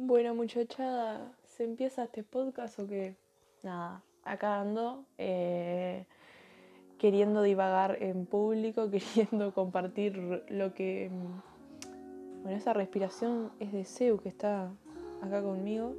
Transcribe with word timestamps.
Bueno, 0.00 0.32
muchachada, 0.32 1.32
¿se 1.44 1.64
empieza 1.64 2.04
este 2.04 2.22
podcast 2.22 2.78
o 2.78 2.86
qué? 2.86 3.16
Nada, 3.64 4.00
acá 4.22 4.60
ando 4.60 5.04
eh, 5.18 6.06
queriendo 6.98 7.42
divagar 7.42 8.00
en 8.00 8.24
público, 8.24 8.88
queriendo 8.92 9.52
compartir 9.52 10.44
lo 10.50 10.72
que. 10.72 11.10
Bueno, 12.44 12.56
esa 12.56 12.74
respiración 12.74 13.50
es 13.58 13.72
de 13.72 13.84
Seu 13.84 14.20
que 14.20 14.28
está 14.28 14.70
acá 15.20 15.42
conmigo. 15.42 15.96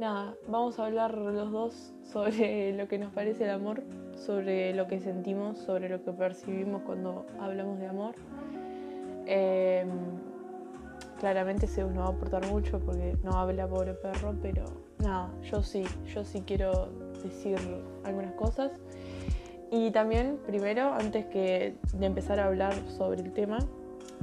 Nada, 0.00 0.34
vamos 0.48 0.80
a 0.80 0.86
hablar 0.86 1.16
los 1.16 1.52
dos 1.52 1.94
sobre 2.02 2.72
lo 2.76 2.88
que 2.88 2.98
nos 2.98 3.12
parece 3.12 3.44
el 3.44 3.50
amor, 3.50 3.84
sobre 4.16 4.74
lo 4.74 4.88
que 4.88 4.98
sentimos, 4.98 5.58
sobre 5.58 5.88
lo 5.88 6.02
que 6.02 6.10
percibimos 6.10 6.82
cuando 6.82 7.26
hablamos 7.38 7.78
de 7.78 7.86
amor. 7.86 8.16
Eh, 9.26 9.86
claramente 11.18 11.66
Zeus 11.66 11.92
no 11.92 12.00
va 12.00 12.06
a 12.06 12.10
aportar 12.10 12.46
mucho 12.46 12.78
porque 12.80 13.16
no 13.22 13.32
habla 13.32 13.66
pobre 13.66 13.94
perro, 13.94 14.34
pero 14.40 14.64
nada, 14.98 15.30
yo 15.42 15.62
sí, 15.62 15.84
yo 16.06 16.24
sí 16.24 16.42
quiero 16.46 16.88
decir 17.22 17.58
algunas 18.04 18.32
cosas. 18.34 18.72
Y 19.70 19.90
también, 19.90 20.38
primero, 20.46 20.94
antes 20.94 21.26
que 21.26 21.74
de 21.92 22.06
empezar 22.06 22.40
a 22.40 22.46
hablar 22.46 22.74
sobre 22.88 23.20
el 23.20 23.32
tema, 23.32 23.58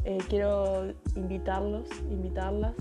eh, 0.04 0.18
quiero 0.30 0.94
invitarlos, 1.16 1.88
invitarlas, 2.10 2.74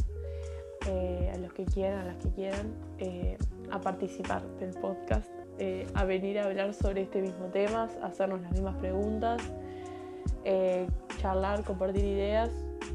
eh, 0.89 1.31
a 1.35 1.39
los 1.39 1.53
que 1.53 1.65
quieran, 1.65 2.01
a 2.01 2.05
las 2.05 2.17
que 2.17 2.31
quieran, 2.31 2.75
eh, 2.99 3.37
a 3.71 3.81
participar 3.81 4.43
del 4.59 4.71
podcast, 4.81 5.31
a 5.95 6.05
venir 6.05 6.39
a 6.41 6.47
hablar 6.47 6.75
sobre 6.75 7.03
este 7.03 7.23
mismo 7.23 7.47
tema, 7.47 7.89
hacernos 8.03 8.41
las 8.43 8.53
mismas 8.53 8.75
preguntas, 8.77 9.41
charlar, 11.21 11.63
compartir 11.63 12.05
ideas 12.05 12.51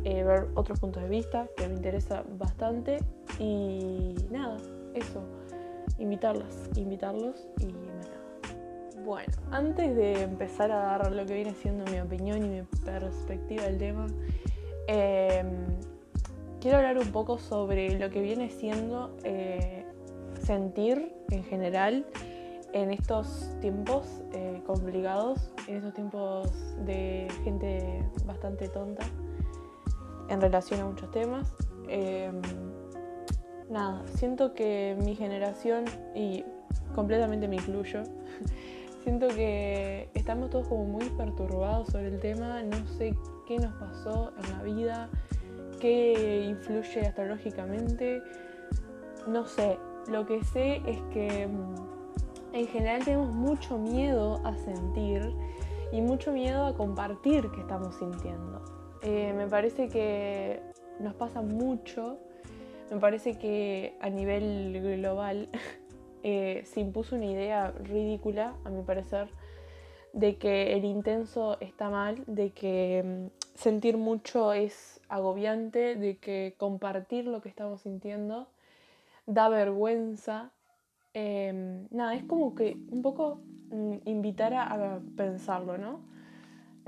eh, 0.05 0.23
ver 0.23 0.47
otros 0.55 0.79
puntos 0.79 1.03
de 1.03 1.09
vista 1.09 1.47
que 1.57 1.67
me 1.67 1.75
interesa 1.75 2.23
bastante 2.37 2.99
y 3.37 4.15
nada, 4.31 4.57
eso, 4.93 5.21
invitarlas, 5.97 6.69
invitarlos 6.75 7.47
y 7.59 7.65
nada. 7.65 8.19
Bueno, 9.03 9.33
antes 9.51 9.95
de 9.95 10.21
empezar 10.21 10.71
a 10.71 10.77
dar 10.77 11.11
lo 11.11 11.25
que 11.25 11.33
viene 11.33 11.53
siendo 11.53 11.83
mi 11.91 11.99
opinión 11.99 12.45
y 12.45 12.49
mi 12.49 12.61
perspectiva 12.85 13.63
del 13.63 13.77
tema, 13.77 14.07
em, 14.87 15.65
quiero 16.61 16.77
hablar 16.77 16.97
un 16.97 17.11
poco 17.11 17.37
sobre 17.37 17.97
lo 17.99 18.09
que 18.09 18.21
viene 18.21 18.49
siendo 18.49 19.17
eh, 19.23 19.85
sentir 20.41 21.13
en 21.29 21.43
general 21.43 22.05
en 22.73 22.91
estos 22.91 23.49
tiempos 23.61 24.05
eh, 24.33 24.61
complicados, 24.65 25.51
en 25.67 25.77
estos 25.77 25.93
tiempos 25.93 26.49
de 26.85 27.27
gente 27.43 28.03
bastante 28.25 28.69
tonta 28.69 29.03
en 30.29 30.41
relación 30.41 30.79
a 30.81 30.85
muchos 30.85 31.11
temas. 31.11 31.53
Em, 31.87 32.41
nada, 33.69 34.03
siento 34.15 34.53
que 34.53 34.95
mi 35.03 35.15
generación, 35.15 35.85
y 36.15 36.43
completamente 36.95 37.47
me 37.47 37.55
incluyo, 37.55 38.03
siento 39.03 39.27
que 39.27 40.09
estamos 40.13 40.49
todos 40.49 40.67
como 40.67 40.85
muy 40.85 41.09
perturbados 41.09 41.89
sobre 41.89 42.07
el 42.07 42.19
tema, 42.19 42.61
no 42.63 42.87
sé 42.97 43.15
qué 43.47 43.57
nos 43.57 43.73
pasó 43.75 44.31
en 44.43 44.51
la 44.51 44.63
vida, 44.63 45.09
qué 45.79 46.45
influye 46.47 47.01
astrológicamente, 47.01 48.21
no 49.27 49.45
sé, 49.45 49.77
lo 50.07 50.25
que 50.25 50.43
sé 50.43 50.81
es 50.85 50.99
que 51.13 51.43
em, 51.43 51.75
en 52.53 52.67
general 52.67 53.03
tenemos 53.03 53.33
mucho 53.33 53.77
miedo 53.77 54.41
a 54.43 54.55
sentir 54.57 55.33
y 55.91 56.01
mucho 56.01 56.31
miedo 56.31 56.65
a 56.65 56.75
compartir 56.75 57.49
que 57.51 57.61
estamos 57.61 57.95
sintiendo. 57.95 58.78
Eh, 59.01 59.33
me 59.33 59.47
parece 59.47 59.87
que 59.87 60.59
nos 60.99 61.15
pasa 61.15 61.41
mucho, 61.41 62.17
me 62.91 62.97
parece 62.97 63.37
que 63.37 63.95
a 64.01 64.09
nivel 64.09 64.97
global 64.97 65.47
eh, 66.23 66.63
se 66.65 66.81
impuso 66.81 67.15
una 67.15 67.25
idea 67.25 67.71
ridícula, 67.71 68.55
a 68.65 68.69
mi 68.69 68.83
parecer, 68.83 69.29
de 70.11 70.37
que 70.37 70.73
el 70.73 70.83
intenso 70.83 71.57
está 71.61 71.89
mal, 71.89 72.23
de 72.27 72.51
que 72.51 73.29
mm, 73.31 73.57
sentir 73.57 73.97
mucho 73.97 74.51
es 74.51 74.99
agobiante, 75.07 75.95
de 75.95 76.17
que 76.17 76.55
compartir 76.57 77.25
lo 77.25 77.41
que 77.41 77.49
estamos 77.49 77.81
sintiendo 77.81 78.47
da 79.25 79.47
vergüenza. 79.47 80.51
Em, 81.13 81.87
nada, 81.91 82.15
es 82.15 82.23
como 82.23 82.53
que 82.53 82.77
un 82.91 83.01
poco 83.01 83.39
mm, 83.71 83.97
invitar 84.05 84.53
a 84.53 84.99
pensarlo, 85.15 85.77
¿no? 85.77 86.08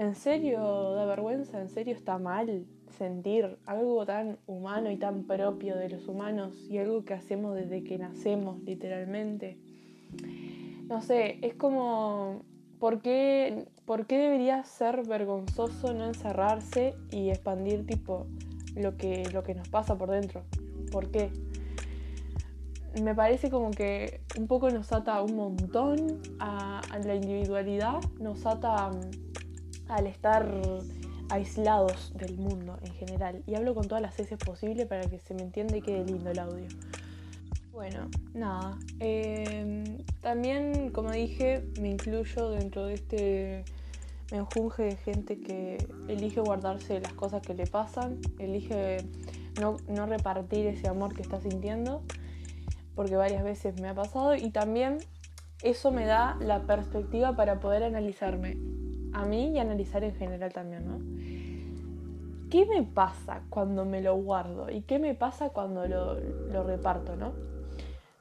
¿En 0.02 0.16
serio 0.16 0.94
da 0.96 1.06
vergüenza? 1.06 1.62
¿En 1.62 1.70
serio 1.70 1.94
está 1.94 2.18
mal 2.18 2.66
sentir 2.98 3.60
algo 3.68 4.04
tan 4.04 4.40
humano 4.48 4.90
y 4.90 4.98
tan 4.98 5.26
propio 5.26 5.76
de 5.76 5.90
los 5.90 6.08
humanos 6.08 6.56
y 6.72 6.80
algo 6.80 7.06
que 7.06 7.14
hacemos 7.14 7.54
desde 7.54 7.84
que 7.84 8.00
nacemos, 8.00 8.60
literalmente? 8.64 9.60
No 10.88 11.04
sé, 11.04 11.38
es 11.44 11.54
como, 11.54 12.42
¿por 12.80 13.04
qué, 13.04 13.68
¿por 13.86 14.08
qué 14.08 14.18
debería 14.18 14.64
ser 14.64 15.06
vergonzoso 15.06 15.94
no 15.94 16.08
encerrarse 16.08 16.96
y 17.12 17.30
expandir 17.30 17.86
tipo 17.86 18.26
lo 18.76 18.98
que, 18.98 19.30
lo 19.32 19.44
que 19.44 19.54
nos 19.54 19.70
pasa 19.70 20.00
por 20.00 20.10
dentro? 20.10 20.46
¿Por 20.92 21.12
qué? 21.12 21.30
me 23.00 23.14
parece 23.16 23.50
como 23.52 23.72
que 23.72 24.22
un 24.38 24.48
poco 24.48 24.70
nos 24.70 24.92
ata 24.92 25.22
un 25.22 25.36
montón 25.36 26.22
a, 26.40 26.82
a 26.90 27.00
la 27.00 27.16
individualidad, 27.16 28.02
nos 28.20 28.46
ata 28.46 28.92
al 29.92 30.08
estar 30.08 30.50
aislados 31.30 32.14
del 32.16 32.38
mundo 32.38 32.78
en 32.82 32.94
general. 32.94 33.44
Y 33.46 33.56
hablo 33.56 33.76
con 33.76 33.88
todas 33.88 34.02
las 34.02 34.18
S 34.20 34.36
posibles 34.38 34.88
para 34.88 35.02
que 35.02 35.20
se 35.20 35.34
me 35.34 35.42
entienda 35.42 35.78
y 35.78 35.82
quede 35.82 36.06
lindo 36.06 36.32
el 36.32 36.40
audio. 36.40 36.68
Bueno, 37.72 38.10
nada. 38.34 38.78
Em, 39.00 39.98
también, 40.22 40.92
como 40.92 41.12
dije, 41.12 41.64
me 41.80 41.90
incluyo 41.90 42.52
dentro 42.52 42.86
de 42.86 42.94
este 42.94 43.66
menjunje 44.32 44.84
de 44.84 44.96
gente 44.96 45.40
que 45.40 45.78
elige 46.08 46.40
guardarse 46.40 47.02
las 47.02 47.14
cosas 47.14 47.42
que 47.42 47.54
le 47.54 47.68
pasan, 47.68 48.20
elige 48.40 48.98
no, 49.60 49.78
no 49.90 50.06
repartir 50.06 50.68
ese 50.68 50.88
amor 50.88 51.14
que 51.14 51.22
está 51.22 51.42
sintiendo, 51.42 52.02
porque 52.96 53.18
varias 53.18 53.44
veces 53.44 53.80
me 53.82 53.90
ha 53.90 53.94
pasado 53.94 54.36
y 54.36 54.52
también 54.52 55.00
eso 55.64 55.92
me 55.92 56.06
da 56.06 56.38
la 56.40 56.62
perspectiva 56.62 57.36
para 57.36 57.60
poder 57.60 57.84
analizarme 57.84 58.58
a 59.14 59.26
mí 59.26 59.52
y 59.52 59.60
analizar 59.60 60.04
en 60.04 60.16
general 60.16 60.52
también, 60.54 60.86
¿no? 60.86 61.00
¿Qué 62.50 62.66
me 62.66 62.84
pasa 62.84 63.44
cuando 63.50 63.86
me 63.86 64.02
lo 64.02 64.16
guardo? 64.16 64.70
¿Y 64.70 64.82
qué 64.82 65.00
me 65.00 65.16
pasa 65.16 65.50
cuando 65.50 65.88
lo, 65.88 66.64
reparto, 66.64 67.16
no? 67.16 67.32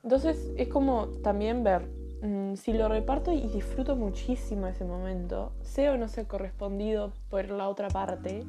Entonces 0.04 0.52
es 0.56 0.68
como 0.68 1.08
también 1.22 1.64
ver 1.64 1.88
mm, 2.22 2.54
si 2.54 2.72
lo 2.72 2.88
reparto 2.88 3.32
y 3.32 3.48
disfruto 3.48 3.96
muchísimo 3.96 4.68
ese 4.68 4.84
momento, 4.84 5.52
sea 5.62 5.92
o 5.92 5.96
no 5.96 6.08
sea 6.08 6.24
correspondido 6.24 7.12
por 7.28 7.50
la 7.50 7.68
otra 7.68 7.88
parte, 7.88 8.44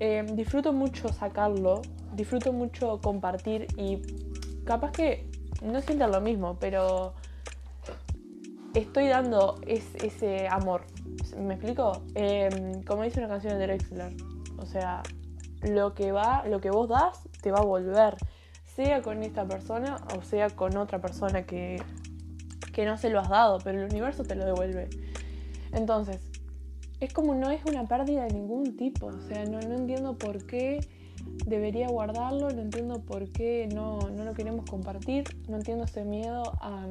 eh, 0.00 0.24
disfruto 0.32 0.72
mucho 0.72 1.08
sacarlo, 1.08 1.82
disfruto 2.14 2.52
mucho 2.52 3.00
compartir 3.02 3.66
y 3.76 4.00
capaz 4.64 4.92
que 4.92 5.26
no 5.62 5.80
sientan 5.80 6.12
lo 6.12 6.20
mismo, 6.20 6.56
pero 6.58 7.12
estoy 8.74 9.08
dando 9.08 9.60
ese 9.66 10.48
amor, 10.48 10.82
¿Me 11.38 11.54
explico? 11.54 12.04
Em, 12.14 12.82
como 12.82 13.02
dice 13.02 13.20
una 13.20 13.28
canción 13.28 13.58
de 13.58 13.66
Drexler, 13.66 14.14
o 14.58 14.66
sea, 14.66 15.02
lo 15.62 15.94
que 15.94 16.12
va, 16.12 16.44
lo 16.46 16.60
que 16.60 16.70
vos 16.70 16.88
das 16.88 17.28
te 17.40 17.50
va 17.50 17.58
a 17.58 17.64
volver, 17.64 18.16
sea 18.64 19.02
con 19.02 19.22
esta 19.22 19.46
persona 19.46 19.96
o 20.16 20.22
sea 20.22 20.50
con 20.50 20.76
otra 20.76 21.00
persona 21.00 21.46
que, 21.46 21.80
que 22.72 22.84
no 22.84 22.96
se 22.96 23.10
lo 23.10 23.20
has 23.20 23.28
dado, 23.28 23.58
pero 23.62 23.80
el 23.80 23.90
universo 23.90 24.24
te 24.24 24.34
lo 24.34 24.44
devuelve. 24.44 24.88
Entonces, 25.72 26.20
es 27.00 27.12
como 27.12 27.34
no 27.34 27.50
es 27.50 27.64
una 27.64 27.84
pérdida 27.84 28.24
de 28.24 28.34
ningún 28.34 28.76
tipo, 28.76 29.06
o 29.06 29.20
sea, 29.22 29.44
no, 29.44 29.60
entiendo 29.60 30.16
por 30.16 30.46
qué 30.46 30.80
debería 31.46 31.88
guardarlo, 31.88 32.50
no 32.50 32.62
entiendo 32.62 33.00
por 33.02 33.30
qué 33.30 33.68
no, 33.72 33.98
no 34.10 34.24
lo 34.24 34.34
queremos 34.34 34.68
compartir, 34.68 35.24
no 35.48 35.56
entiendo 35.56 35.84
ese 35.84 36.04
miedo 36.04 36.42
a 36.60 36.86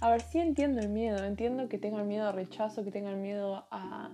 a 0.00 0.10
ver, 0.10 0.20
sí 0.20 0.38
entiendo 0.38 0.80
el 0.80 0.88
miedo, 0.88 1.24
entiendo 1.24 1.68
que 1.68 1.78
tengan 1.78 2.06
miedo 2.06 2.28
a 2.28 2.32
rechazo, 2.32 2.84
que 2.84 2.90
tengan 2.90 3.22
miedo 3.22 3.66
a, 3.70 4.10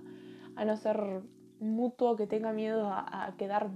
no 0.65 0.77
ser 0.77 1.21
mutuo, 1.59 2.15
que 2.15 2.27
tengan 2.27 2.55
miedo 2.55 2.89
a, 2.89 3.33
quedar 3.37 3.69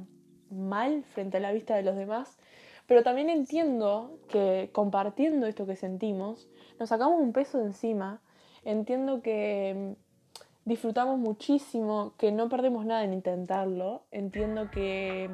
mal 0.50 1.04
frente 1.04 1.38
a 1.38 1.39
la 1.42 1.51
vista 1.51 1.75
de 1.75 1.83
los 1.83 1.95
demás, 1.95 2.38
pero 2.86 3.04
también 3.04 3.30
entiendo 3.30 4.19
que 4.30 4.69
compartiendo 4.71 5.45
esto 5.45 5.65
que 5.65 5.75
sentimos, 5.75 6.48
nos 6.80 6.89
sacamos 6.89 7.19
un 7.19 7.33
peso 7.33 7.57
de 7.57 7.65
encima, 7.65 8.21
entiendo 8.63 9.21
que 9.21 9.95
mm, 9.98 10.69
disfrutamos 10.69 11.19
muchísimo, 11.19 12.13
que 12.18 12.31
no 12.31 12.48
perdemos 12.48 12.86
nada 12.86 13.04
en 13.04 13.13
intentarlo, 13.13 14.04
entiendo 14.12 14.71
que 14.71 15.30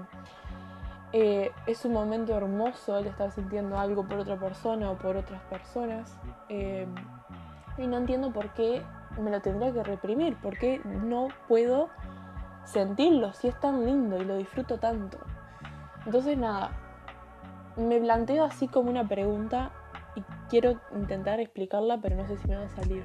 eh, 1.13 1.51
es 1.68 1.86
un 1.86 1.94
momento 1.94 2.36
hermoso 2.36 2.98
el 2.98 3.06
estar 3.06 3.30
sintiendo 3.30 3.77
algo 3.77 4.04
por 4.07 4.18
otra 4.18 4.36
persona 4.36 4.89
o 4.89 4.98
por 4.98 5.15
otras 5.15 5.42
personas. 5.44 6.18
Eh, 6.50 6.88
y 7.77 7.86
no 7.86 7.98
entiendo 7.98 8.31
por 8.33 8.50
qué 8.54 8.81
me 9.21 9.30
lo 9.30 9.39
tendría 9.42 9.71
que 9.71 9.83
reprimir, 9.83 10.36
por 10.38 10.57
qué 10.57 10.81
no 10.83 11.27
puedo 11.48 11.89
sentirlo 12.65 13.33
si 13.33 13.48
es 13.48 13.60
tan 13.60 13.86
lindo 13.86 14.18
y 14.18 14.25
lo 14.25 14.38
disfruto 14.38 14.80
tanto. 14.80 15.19
Entonces 16.06 16.36
nada, 16.36 16.71
me 17.77 18.00
planteo 18.00 18.44
así 18.44 18.68
como 18.68 18.89
una 18.89 19.07
pregunta 19.07 19.71
y 20.16 20.21
quiero 20.50 20.80
intentar 20.95 21.39
explicarla, 21.39 22.00
pero 22.01 22.16
no 22.16 22.27
sé 22.27 22.38
si 22.38 22.48
me 22.48 22.57
va 22.57 22.66
a 22.66 22.69
salir. 22.69 23.04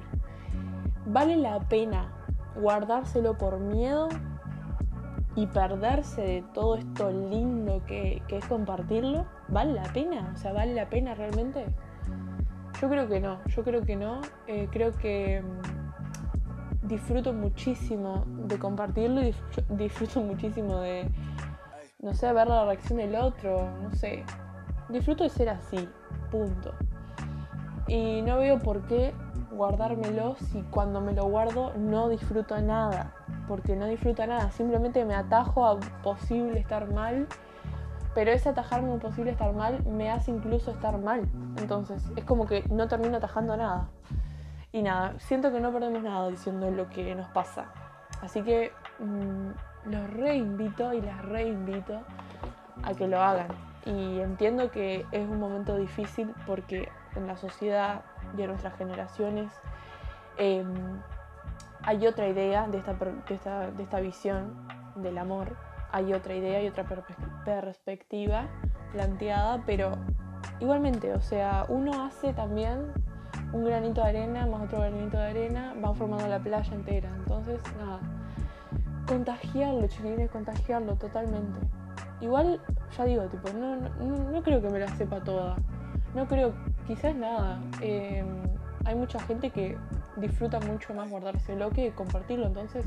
¿Vale 1.05 1.37
la 1.37 1.59
pena 1.59 2.11
guardárselo 2.55 3.37
por 3.37 3.59
miedo 3.59 4.09
y 5.35 5.47
perderse 5.47 6.21
de 6.21 6.43
todo 6.53 6.75
esto 6.75 7.11
lindo 7.11 7.83
que, 7.85 8.21
es 8.29 8.45
compartirlo? 8.45 9.25
¿Vale 9.47 9.73
la 9.73 9.83
pena? 9.93 10.31
O 10.33 10.37
sea, 10.37 10.53
¿vale 10.53 10.73
la 10.73 10.89
pena 10.89 11.15
realmente? 11.15 11.65
Yo 12.81 12.89
creo 12.89 13.07
que 13.07 13.19
no, 13.19 13.39
yo 13.45 13.63
creo 13.63 13.81
que 13.83 13.95
no. 13.95 14.21
Eh, 14.47 14.67
creo 14.71 14.91
que 14.93 15.41
mm, 15.41 16.87
disfruto 16.87 17.33
muchísimo 17.33 18.25
de 18.27 18.57
compartirlo 18.57 19.21
y 19.21 19.35
disfruto 19.69 20.21
muchísimo 20.21 20.79
de, 20.79 21.09
no 22.01 22.13
sé, 22.13 22.31
ver 22.33 22.47
la 22.47 22.65
reacción 22.65 22.97
del 22.97 23.15
otro, 23.15 23.69
no 23.81 23.91
sé. 23.91 24.23
Disfruto 24.89 25.23
de 25.23 25.29
ser 25.29 25.49
así, 25.49 25.87
punto. 26.31 26.73
Y 27.87 28.21
no 28.21 28.37
veo 28.37 28.59
por 28.59 28.81
qué 28.87 29.13
guardármelo 29.59 30.37
si 30.37 30.61
cuando 30.71 31.01
me 31.01 31.11
lo 31.11 31.25
guardo 31.25 31.73
no 31.75 32.07
disfruto 32.07 32.59
nada. 32.61 33.13
Porque 33.45 33.75
no 33.75 33.87
disfruto 33.87 34.25
nada, 34.25 34.51
simplemente 34.51 35.03
me 35.03 35.15
atajo 35.15 35.65
a 35.65 35.77
posible 36.01 36.59
estar 36.59 36.89
mal. 36.93 37.27
Pero 38.15 38.31
ese 38.31 38.49
atajarme 38.49 38.93
a 38.93 38.99
posible 38.99 39.31
estar 39.31 39.53
mal 39.53 39.83
me 39.85 40.09
hace 40.09 40.31
incluso 40.31 40.71
estar 40.71 40.97
mal. 40.97 41.29
Entonces 41.57 42.01
es 42.15 42.23
como 42.23 42.45
que 42.45 42.63
no 42.69 42.87
termino 42.87 43.17
atajando 43.17 43.57
nada. 43.57 43.89
Y 44.71 44.81
nada, 44.81 45.19
siento 45.19 45.51
que 45.51 45.59
no 45.59 45.73
perdemos 45.73 46.03
nada 46.03 46.29
diciendo 46.29 46.71
lo 46.71 46.89
que 46.89 47.13
nos 47.13 47.27
pasa. 47.31 47.65
Así 48.21 48.41
que 48.41 48.71
mm, 48.99 49.89
los 49.91 50.09
reinvito 50.11 50.93
y 50.93 51.01
las 51.01 51.21
reinvito 51.25 51.99
a 52.83 52.93
que 52.93 53.07
lo 53.09 53.21
hagan. 53.21 53.49
Y 53.85 54.19
entiendo 54.21 54.71
que 54.71 55.05
es 55.11 55.27
un 55.27 55.39
momento 55.39 55.75
difícil 55.75 56.33
porque 56.45 56.89
en 57.19 57.27
la 57.27 57.37
sociedad 57.37 58.01
y 58.37 58.41
en 58.41 58.47
nuestras 58.47 58.75
generaciones 58.77 59.51
em, 60.37 60.73
hay 61.83 62.05
otra 62.07 62.27
idea 62.27 62.67
de 62.67 62.77
esta, 62.77 62.93
de, 62.93 63.83
esta, 63.83 63.99
visión 63.99 64.53
del 64.95 65.17
amor, 65.17 65.55
hay 65.91 66.13
otra 66.13 66.35
idea 66.35 66.61
y 66.61 66.67
otra 66.67 66.85
perspectiva 67.45 68.47
planteada, 68.91 69.63
pero 69.65 69.91
igualmente, 70.59 71.13
o 71.13 71.21
sea, 71.21 71.65
uno 71.69 72.03
hace 72.03 72.33
también 72.33 72.91
un 73.53 73.65
granito 73.65 74.03
de 74.03 74.09
arena 74.09 74.45
más 74.45 74.61
otro 74.63 74.79
granito 74.79 75.17
de 75.17 75.29
arena, 75.29 75.73
van 75.77 75.95
formando 75.95 76.27
la 76.27 76.39
playa 76.39 76.73
entera. 76.73 77.09
Entonces, 77.15 77.59
nada, 77.77 77.99
contagiarlo, 79.07 79.87
chiquilines, 79.87 80.29
contagiarlo 80.29 80.95
totalmente. 80.95 81.59
Igual, 82.21 82.59
ya 82.97 83.05
digo, 83.05 83.23
tipo, 83.23 83.49
no, 83.53 83.75
no, 83.77 84.31
no 84.31 84.43
creo 84.43 84.61
que 84.61 84.69
me 84.69 84.79
la 84.79 84.87
sepa 84.89 85.21
toda. 85.21 85.55
No 86.13 86.27
creo, 86.27 86.53
quizás 86.89 87.15
nada. 87.15 87.61
Em, 87.81 88.25
hay 88.83 88.95
mucha 88.95 89.19
gente 89.19 89.51
que 89.51 89.77
disfruta 90.15 90.59
mucho 90.59 90.91
más 90.95 91.07
guardárselo 91.07 91.69
que 91.69 91.91
compartirlo, 91.91 92.47
entonces 92.47 92.83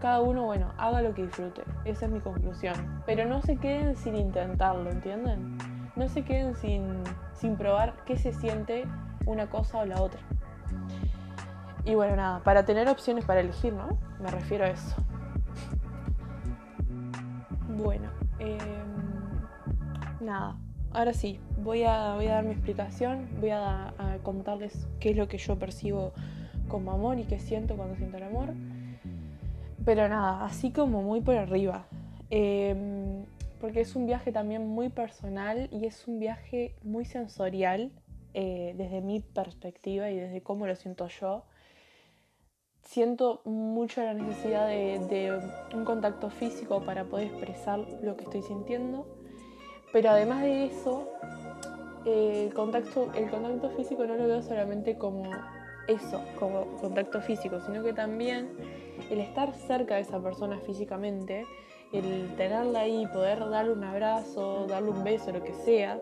cada 0.00 0.20
uno, 0.20 0.42
bueno, 0.42 0.72
haga 0.76 1.02
lo 1.02 1.14
que 1.14 1.22
disfrute. 1.22 1.62
Esa 1.84 2.06
es 2.06 2.12
mi 2.12 2.18
conclusión. 2.18 2.74
Pero 3.06 3.24
no 3.24 3.40
se 3.40 3.58
queden 3.58 3.94
sin 3.94 4.16
intentarlo, 4.16 4.90
¿entienden? 4.90 5.56
No 5.94 6.08
se 6.08 6.24
queden 6.24 6.56
sin, 6.56 7.04
sin 7.34 7.56
probar 7.56 7.94
qué 8.06 8.18
se 8.18 8.32
siente 8.32 8.86
una 9.24 9.48
cosa 9.48 9.78
o 9.78 9.86
la 9.86 10.02
otra. 10.02 10.18
Y 11.84 11.94
bueno, 11.94 12.16
nada, 12.16 12.40
para 12.40 12.64
tener 12.64 12.88
opciones 12.88 13.24
para 13.24 13.38
elegir, 13.38 13.72
¿no? 13.72 13.98
Me 14.20 14.32
refiero 14.32 14.64
a 14.64 14.68
eso. 14.68 14.96
Bueno, 17.68 18.08
em, 18.40 18.58
nada, 20.20 20.56
ahora 20.94 21.12
sí, 21.12 21.38
voy 21.58 21.84
a, 21.84 22.14
voy 22.14 22.26
a 22.26 22.34
dar 22.34 22.44
mi 22.44 22.52
explicación, 22.52 23.28
voy 23.40 23.50
a, 23.50 23.94
contarles 24.22 24.86
qué 25.00 25.10
es 25.10 25.16
lo 25.16 25.26
que 25.26 25.38
yo 25.38 25.58
percibo 25.58 26.12
como 26.68 26.92
amor 26.92 27.18
y 27.18 27.24
qué 27.24 27.38
siento 27.38 27.76
cuando 27.76 27.96
siento 27.96 28.18
el 28.18 28.24
amor. 28.24 28.54
Pero 29.84 30.08
nada, 30.08 30.44
así 30.44 30.70
como 30.70 31.02
muy 31.02 31.20
por 31.20 31.36
arriba. 31.36 31.86
Em, 32.30 33.24
porque 33.60 33.80
es 33.80 33.96
un 33.96 34.06
viaje 34.06 34.32
también 34.32 34.66
muy 34.66 34.88
personal 34.88 35.68
y 35.72 35.86
es 35.86 36.06
un 36.06 36.18
viaje 36.18 36.74
muy 36.82 37.04
sensorial 37.04 37.90
eh, 38.34 38.74
desde 38.76 39.00
mi 39.00 39.20
perspectiva 39.20 40.10
y 40.10 40.16
desde 40.16 40.40
cómo 40.40 40.66
lo 40.66 40.76
siento 40.76 41.08
yo. 41.08 41.44
Siento 42.82 43.42
mucho 43.44 44.02
la 44.02 44.14
necesidad 44.14 44.66
de 44.68 45.40
un 45.74 45.84
contacto 45.84 46.30
físico 46.30 46.84
para 46.84 47.04
poder 47.04 47.28
expresar 47.28 47.78
lo 48.02 48.16
que 48.16 48.24
estoy 48.24 48.42
sintiendo 48.42 49.21
pero 49.92 50.10
además 50.10 50.42
de 50.42 50.66
eso, 50.66 51.08
el, 52.04 52.52
contacto, 52.54 53.10
el 53.14 53.30
contacto 53.30 53.70
físico 53.70 54.04
no 54.04 54.14
lo 54.16 54.26
veo 54.26 54.42
solamente 54.42 54.96
como 54.96 55.30
eso, 55.86 56.20
como 56.38 56.66
contacto 56.80 57.20
físico, 57.20 57.60
sino 57.60 57.82
que 57.82 57.92
también 57.92 58.50
el 59.10 59.20
estar 59.20 59.54
cerca 59.54 59.96
de 59.96 60.02
esa 60.02 60.20
persona 60.20 60.58
físicamente, 60.60 61.44
el 61.92 62.34
tenerla 62.36 62.80
ahí, 62.80 63.06
poder 63.12 63.38
darle 63.50 63.72
un 63.72 63.84
abrazo, 63.84 64.66
darle 64.66 64.90
un 64.90 65.04
beso, 65.04 65.30
lo 65.32 65.42
que 65.42 65.52
sea, 65.52 66.00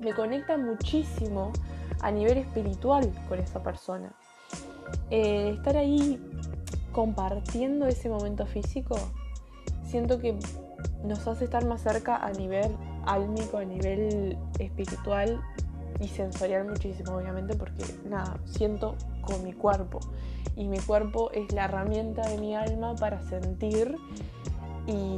me 0.00 0.14
conecta 0.14 0.56
muchísimo 0.56 1.52
a 2.00 2.10
nivel 2.10 2.38
espiritual 2.38 3.12
con 3.28 3.38
esa 3.38 3.62
persona. 3.62 4.14
Eh, 5.10 5.50
estar 5.56 5.76
ahí 5.76 6.20
compartiendo 6.92 7.86
ese 7.86 8.08
momento 8.08 8.46
físico, 8.46 8.96
siento 9.84 10.18
que 10.18 10.38
nos 11.04 11.26
hace 11.26 11.44
estar 11.44 11.64
más 11.66 11.82
cerca 11.82 12.16
a 12.16 12.30
nivel 12.32 12.76
álmico, 13.06 13.58
a 13.58 13.64
nivel 13.64 14.38
espiritual 14.58 15.40
y 16.00 16.08
sensorial 16.08 16.66
muchísimo, 16.66 17.16
obviamente, 17.16 17.56
porque 17.56 17.84
nada, 18.08 18.38
siento 18.44 18.96
con 19.22 19.42
mi 19.42 19.52
cuerpo. 19.52 20.00
Y 20.56 20.68
mi 20.68 20.78
cuerpo 20.78 21.30
es 21.32 21.52
la 21.52 21.64
herramienta 21.64 22.22
de 22.28 22.38
mi 22.38 22.54
alma 22.54 22.94
para 22.96 23.22
sentir 23.22 23.96
y, 24.86 25.16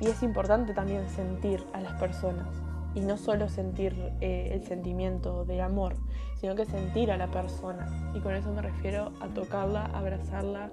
y 0.00 0.06
es 0.06 0.22
importante 0.22 0.74
también 0.74 1.08
sentir 1.08 1.64
a 1.72 1.80
las 1.80 1.92
personas. 2.00 2.48
Y 2.94 3.00
no 3.00 3.16
solo 3.16 3.48
sentir 3.48 4.12
eh, 4.20 4.50
el 4.52 4.64
sentimiento 4.64 5.44
del 5.44 5.62
amor, 5.62 5.96
sino 6.40 6.54
que 6.54 6.64
sentir 6.64 7.10
a 7.10 7.16
la 7.16 7.26
persona. 7.28 8.12
Y 8.14 8.20
con 8.20 8.34
eso 8.34 8.52
me 8.52 8.62
refiero 8.62 9.12
a 9.20 9.26
tocarla, 9.28 9.86
abrazarla. 9.86 10.70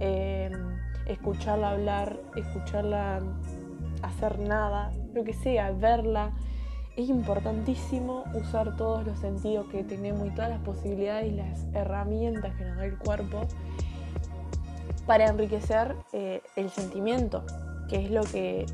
Eh, 0.00 0.52
escucharla 1.08 1.70
hablar, 1.70 2.20
escucharla 2.36 3.20
hacer 4.02 4.38
nada, 4.38 4.92
lo 5.14 5.24
que 5.24 5.34
sea, 5.34 5.70
verla. 5.72 6.32
Es 6.96 7.08
importantísimo 7.08 8.24
usar 8.34 8.76
todos 8.76 9.06
los 9.06 9.18
sentidos 9.18 9.66
que 9.68 9.84
tenemos 9.84 10.26
y 10.26 10.30
todas 10.30 10.50
las 10.50 10.60
posibilidades 10.60 11.32
y 11.32 11.36
las 11.36 11.64
herramientas 11.72 12.54
que 12.56 12.64
nos 12.64 12.76
da 12.76 12.84
el 12.84 12.98
cuerpo 12.98 13.42
para 15.06 15.26
enriquecer 15.28 15.94
eh, 16.12 16.42
el 16.56 16.70
sentimiento, 16.70 17.44
que 17.88 18.04
es 18.04 18.10
lo 18.10 18.22
que 18.22 18.66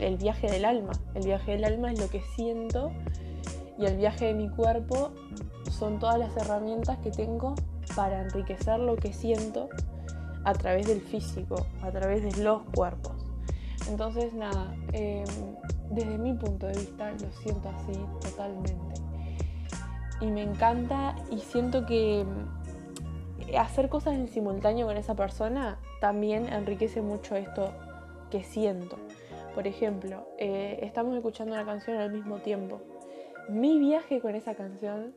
el 0.00 0.16
viaje 0.16 0.50
del 0.50 0.64
alma. 0.64 0.92
El 1.14 1.24
viaje 1.24 1.52
del 1.52 1.64
alma 1.64 1.92
es 1.92 2.00
lo 2.00 2.08
que 2.08 2.22
siento 2.34 2.92
y 3.78 3.84
el 3.84 3.96
viaje 3.96 4.26
de 4.26 4.34
mi 4.34 4.48
cuerpo 4.48 5.12
son 5.70 5.98
todas 5.98 6.18
las 6.18 6.36
herramientas 6.36 6.98
que 6.98 7.10
tengo 7.10 7.54
para 7.94 8.22
enriquecer 8.22 8.80
lo 8.80 8.96
que 8.96 9.12
siento 9.12 9.68
a 10.46 10.54
través 10.54 10.86
del 10.86 11.00
físico, 11.00 11.66
a 11.82 11.90
través 11.90 12.22
de 12.22 12.42
los 12.42 12.62
cuerpos. 12.74 13.16
Entonces, 13.90 14.32
nada, 14.32 14.76
em, 14.92 15.24
desde 15.90 16.18
mi 16.18 16.34
punto 16.34 16.66
de 16.66 16.74
vista 16.74 17.10
lo 17.10 17.32
siento 17.32 17.68
así 17.68 17.98
totalmente. 18.20 18.94
Y 20.20 20.26
me 20.26 20.42
encanta 20.42 21.16
y 21.32 21.40
siento 21.40 21.84
que 21.84 22.20
em, 22.20 23.56
hacer 23.58 23.88
cosas 23.88 24.14
en 24.14 24.28
simultáneo 24.28 24.86
con 24.86 24.96
esa 24.96 25.16
persona 25.16 25.78
también 26.00 26.46
enriquece 26.52 27.02
mucho 27.02 27.34
esto 27.34 27.72
que 28.30 28.44
siento. 28.44 28.98
Por 29.52 29.66
ejemplo, 29.66 30.28
eh, 30.38 30.78
estamos 30.82 31.16
escuchando 31.16 31.54
una 31.54 31.64
canción 31.64 31.96
al 31.96 32.12
mismo 32.12 32.38
tiempo. 32.38 32.80
Mi 33.48 33.80
viaje 33.80 34.20
con 34.20 34.36
esa 34.36 34.54
canción 34.54 35.12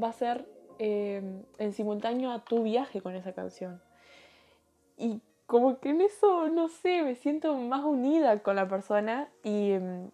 va 0.00 0.08
a 0.10 0.12
ser 0.12 0.46
em, 0.78 1.42
en 1.58 1.72
simultáneo 1.72 2.32
a 2.32 2.44
tu 2.44 2.62
viaje 2.64 3.00
con 3.00 3.14
esa 3.14 3.32
canción. 3.32 3.80
Y 4.96 5.20
como 5.46 5.78
que 5.78 5.90
en 5.90 6.00
eso, 6.00 6.48
no 6.48 6.68
sé, 6.68 7.02
me 7.02 7.14
siento 7.14 7.54
más 7.56 7.84
unida 7.84 8.38
con 8.42 8.56
la 8.56 8.68
persona 8.68 9.28
y 9.42 9.72
em, 9.72 10.10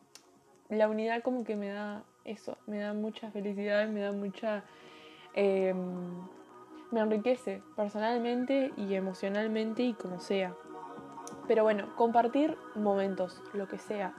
la 0.69 0.89
unidad 0.89 1.23
como 1.23 1.45
que 1.45 1.57
me 1.57 1.69
da 1.69 2.05
eso, 2.25 2.57
me 2.67 2.79
da 2.79 2.93
mucha 2.93 3.31
felicidad, 3.31 3.89
me 3.89 4.01
da 4.01 4.13
mucha... 4.13 4.65
Em, 5.35 6.29
me 6.91 7.01
enriquece 7.01 7.63
personalmente 7.77 8.73
y 8.77 8.95
emocionalmente 8.95 9.83
y 9.83 9.95
como 9.95 10.19
sea. 10.21 10.55
Pero 11.47 11.63
bueno, 11.63 11.95
compartir 11.97 12.57
momentos, 12.75 13.41
lo 13.55 13.69
que 13.69 13.79
sea. 13.79 14.13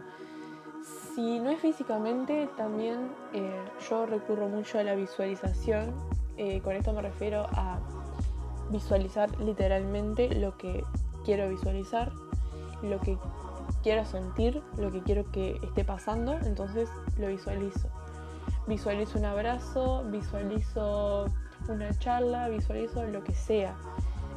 Si 1.14 1.40
no 1.40 1.50
es 1.50 1.60
físicamente, 1.60 2.50
también 2.58 3.12
eh, 3.34 3.62
yo 3.90 4.06
recurro 4.06 4.48
mucho 4.48 4.80
a 4.80 4.84
la 4.84 4.96
visualización. 4.96 5.94
Eh, 6.38 6.62
con 6.62 6.76
esto 6.76 6.94
me 6.94 7.02
refiero 7.02 7.46
a 7.54 7.80
visualizar 8.72 9.40
literalmente 9.40 10.34
lo 10.36 10.58
que 10.58 10.84
quiero 11.24 11.50
visualizar, 11.50 12.12
lo 12.82 13.00
que 13.00 13.18
quiero 13.84 14.06
sentir, 14.06 14.62
lo 14.78 14.92
que 14.92 15.02
quiero 15.02 15.30
que 15.32 15.60
esté 15.62 15.84
pasando, 15.84 16.34
entonces 16.44 16.90
lo 17.18 17.28
visualizo. 17.28 17.90
Visualizo 18.68 19.18
un 19.20 19.26
abrazo, 19.26 20.04
visualizo 20.06 21.26
una 21.68 21.98
charla, 22.00 22.50
visualizo 22.50 23.04
lo 23.06 23.24
que 23.24 23.34
sea. 23.34 23.76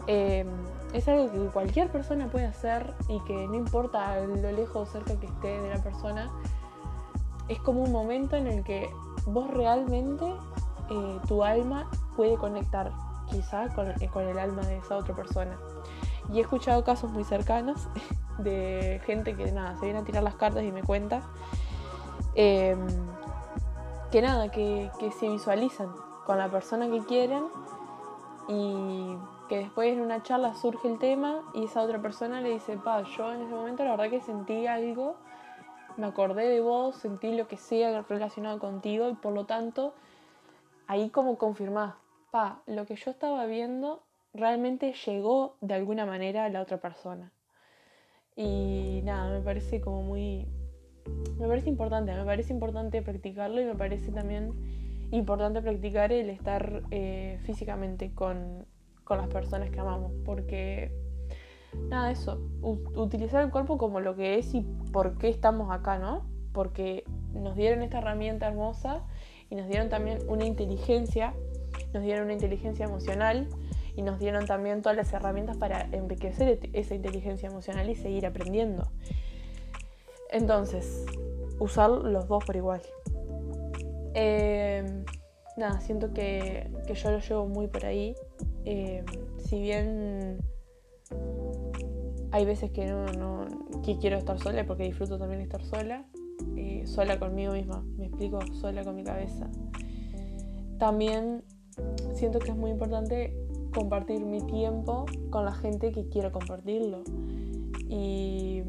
Em, 0.06 0.48
es 0.92 1.08
algo 1.08 1.30
que 1.30 1.38
cualquier 1.50 1.90
persona 1.90 2.28
puede 2.28 2.46
hacer 2.46 2.92
y 3.08 3.20
que 3.20 3.46
no 3.46 3.54
importa 3.54 4.18
lo 4.20 4.52
lejos 4.52 4.88
o 4.88 4.92
cerca 4.92 5.18
que 5.18 5.26
esté 5.26 5.60
de 5.60 5.70
la 5.70 5.82
persona, 5.82 6.30
es 7.48 7.58
como 7.60 7.82
un 7.82 7.92
momento 7.92 8.36
en 8.36 8.46
el 8.46 8.64
que 8.64 8.88
vos 9.26 9.50
realmente, 9.50 10.26
eh, 10.90 11.18
tu 11.26 11.42
alma 11.42 11.90
puede 12.16 12.36
conectar 12.36 12.92
quizá 13.31 13.69
con, 13.75 13.90
eh, 13.90 14.09
con 14.12 14.25
el 14.25 14.38
alma 14.38 14.62
de 14.62 14.78
esa 14.78 14.97
otra 14.97 15.14
persona. 15.14 15.57
Y 16.33 16.38
he 16.38 16.40
escuchado 16.40 16.85
casos 16.85 17.11
muy 17.11 17.25
cercanos 17.25 17.88
de 18.38 19.00
gente 19.04 19.37
que 19.37 19.52
nada, 19.52 19.76
se 19.76 19.85
viene 19.85 20.00
a 20.00 20.04
tirar 20.04 20.23
las 20.23 20.37
cartas 20.37 20.64
y 20.64 20.73
me 20.73 20.83
cuenta 20.83 21.23
em, 22.35 22.87
que 24.11 24.23
nada, 24.23 24.50
que, 24.50 24.90
que 24.99 25.12
se 25.12 25.28
visualizan 25.28 25.93
con 26.25 26.38
la 26.38 26.49
persona 26.49 26.88
que 26.88 27.04
quieren 27.04 27.45
y 28.49 29.16
que 29.49 29.59
después 29.59 29.93
en 29.93 30.00
una 30.00 30.23
charla 30.23 30.54
surge 30.54 30.88
el 30.88 30.99
tema 30.99 31.43
y 31.52 31.64
esa 31.64 31.83
otra 31.83 32.00
persona 32.00 32.40
le 32.40 32.50
dice, 32.50 32.76
pa, 32.76 33.02
yo 33.02 33.33
en 33.33 33.43
ese 33.43 33.54
momento 33.54 33.85
la 33.85 33.90
verdad 33.90 34.11
que 34.11 34.21
sentí 34.21 34.66
algo, 34.66 35.16
me 35.97 36.07
acordé 36.07 36.49
de 36.49 36.61
vos, 36.61 36.97
sentí 36.97 37.37
lo 37.37 37.47
que 37.47 37.57
sea 37.57 38.02
relacionado 38.02 38.59
contigo 38.59 39.09
y 39.09 39.14
por 39.14 39.33
lo 39.33 39.45
tanto 39.45 39.95
ahí 40.87 41.11
como 41.11 41.38
confirmás, 41.38 41.95
lo 42.66 42.84
que 42.86 42.96
yo 42.96 43.12
estaba 43.12 43.46
viendo 43.46 44.02
realmente 44.32 44.92
llegó 45.06 45.56
de 45.60 45.74
alguna 45.74 46.04
manera 46.04 46.44
a 46.44 46.48
la 46.48 46.62
otra 46.62 46.78
persona. 46.78 47.32
Y 48.34 49.02
nada, 49.04 49.30
me 49.30 49.40
parece 49.40 49.80
como 49.80 50.02
muy... 50.02 50.46
Me 51.38 51.46
parece 51.46 51.68
importante, 51.68 52.12
me 52.12 52.24
parece 52.24 52.52
importante 52.52 53.02
practicarlo 53.02 53.60
y 53.60 53.64
me 53.64 53.74
parece 53.74 54.10
también 54.10 54.52
importante 55.12 55.60
practicar 55.62 56.12
el 56.12 56.30
estar 56.30 56.82
eh, 56.90 57.38
físicamente 57.44 58.12
con, 58.14 58.66
con, 59.04 59.18
las 59.18 59.28
personas 59.28 59.70
que 59.70 59.78
amamos, 59.78 60.12
porque 60.24 60.90
nada, 61.88 62.10
eso, 62.10 62.40
utilizar 62.62 63.44
el 63.44 63.50
cuerpo 63.50 63.76
como 63.76 64.00
lo 64.00 64.16
que 64.16 64.38
es 64.38 64.54
y 64.54 64.62
por 64.92 65.18
qué 65.18 65.28
estamos 65.28 65.70
acá, 65.70 65.98
¿no? 65.98 66.26
Porque 66.52 67.04
nos 67.32 67.54
dieron 67.54 67.82
esta 67.82 67.98
herramienta 67.98 68.48
hermosa 68.48 69.04
y 69.50 69.56
nos 69.56 69.68
dieron 69.68 69.88
también 69.90 70.18
una 70.26 70.46
inteligencia, 70.46 71.34
nos 71.94 72.02
dieron 72.02 72.24
una 72.24 72.34
inteligencia 72.34 72.84
emocional 72.84 73.48
y 73.96 74.02
nos 74.02 74.18
dieron 74.18 74.46
también 74.46 74.82
todas 74.82 74.96
las 74.96 75.12
herramientas 75.12 75.56
para 75.56 75.82
enriquecer 75.92 76.58
esa 76.72 76.94
inteligencia 76.94 77.48
emocional 77.48 77.88
y 77.88 77.94
seguir 77.94 78.26
aprendiendo. 78.26 78.90
Entonces, 80.30 81.06
usar 81.60 81.90
los 81.90 82.26
dos 82.26 82.44
por 82.44 82.56
igual. 82.56 82.82
Em, 84.14 85.04
nada, 85.56 85.80
siento 85.80 86.12
que, 86.12 86.68
yo 86.92 87.10
lo 87.12 87.20
llevo 87.20 87.46
muy 87.46 87.68
por 87.68 87.86
ahí. 87.86 88.16
Em, 88.64 89.04
si 89.38 89.60
bien 89.60 90.38
hay 92.32 92.44
veces 92.44 92.72
que 92.72 92.86
no, 92.86 93.46
que 93.84 93.98
quiero 93.98 94.16
estar 94.16 94.40
sola 94.40 94.66
porque 94.66 94.82
disfruto 94.82 95.18
también 95.18 95.40
estar 95.40 95.64
sola, 95.64 96.04
eh, 96.56 96.82
sola 96.86 97.20
conmigo 97.20 97.52
misma, 97.52 97.84
me 97.96 98.06
explico, 98.06 98.40
sola 98.54 98.82
con 98.82 98.96
mi 98.96 99.04
cabeza. 99.04 99.48
También 100.78 101.44
siento 102.14 102.38
que 102.38 102.50
es 102.50 102.57
muy 102.57 102.71
importante 102.71 103.37
compartir 103.75 104.25
mi 104.25 104.40
tiempo 104.43 105.07
con 105.31 105.45
la 105.45 105.52
gente 105.52 105.93
que 105.93 106.09
quiero 106.09 106.33
compartirlo. 106.33 107.02
Y 107.88 108.62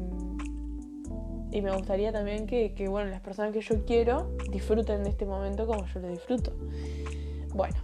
y 1.56 1.62
me 1.62 1.74
gustaría 1.74 2.12
también 2.12 2.46
que, 2.46 2.86
bueno, 2.88 3.08
las 3.08 3.22
personas 3.22 3.52
que 3.52 3.62
yo 3.62 3.84
quiero 3.86 4.30
disfruten 4.50 5.04
de 5.04 5.08
este 5.08 5.24
momento 5.24 5.66
como 5.66 5.86
yo 5.86 6.00
lo 6.00 6.08
disfruto. 6.08 6.52
Bueno, 7.54 7.76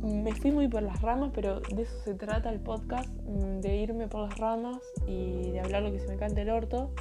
me 0.00 0.32
fui 0.32 0.52
muy 0.52 0.68
por 0.68 0.84
las 0.84 1.02
ramas, 1.02 1.32
pero 1.34 1.58
de 1.58 1.82
eso 1.82 1.98
se 2.04 2.14
trata 2.14 2.50
el 2.50 2.60
podcast, 2.60 3.10
mm, 3.26 3.60
de 3.60 3.76
irme 3.78 4.06
por 4.06 4.28
las 4.28 4.38
ramas 4.38 4.78
y 5.08 5.50
de 5.50 5.58
hablar 5.58 5.82
lo 5.82 5.90
que 5.90 5.98
se 5.98 6.06
me 6.06 6.16
cante 6.16 6.42
el 6.42 6.50
orto. 6.50 6.92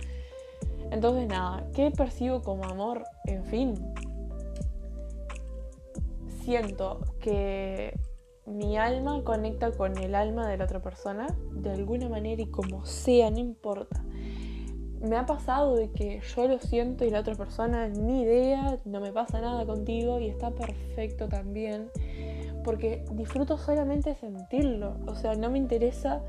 Entonces 0.89 1.27
nada, 1.27 1.63
¿qué 1.75 1.91
percibo 1.91 2.41
como 2.41 2.63
amor? 2.63 3.03
En 3.25 3.43
fin, 3.45 3.92
siento 6.43 6.99
que 7.19 7.97
mi 8.45 8.77
alma 8.77 9.23
conecta 9.23 9.71
con 9.71 9.97
el 9.97 10.15
alma 10.15 10.47
de 10.47 10.57
la 10.57 10.65
otra 10.65 10.81
persona 10.81 11.27
de 11.53 11.71
alguna 11.71 12.09
manera 12.09 12.41
y 12.41 12.47
como 12.47 12.85
sea, 12.85 13.31
no 13.31 13.39
importa. 13.39 14.03
Me 15.01 15.15
ha 15.17 15.25
pasado 15.25 15.75
de 15.75 15.91
que 15.91 16.21
yo 16.35 16.47
lo 16.47 16.59
siento 16.59 17.05
y 17.05 17.09
la 17.09 17.19
otra 17.19 17.35
persona 17.35 17.87
ni 17.87 18.21
idea, 18.21 18.79
no 18.85 19.01
me 19.01 19.11
pasa 19.11 19.41
nada 19.41 19.65
contigo 19.65 20.19
y 20.19 20.27
está 20.27 20.51
perfecto 20.51 21.27
también, 21.27 21.89
porque 22.63 23.03
disfruto 23.11 23.57
solamente 23.57 24.15
sentirlo, 24.15 24.95
o 25.07 25.15
sea, 25.15 25.35
no 25.35 25.49
me 25.49 25.57
interesa, 25.57 26.21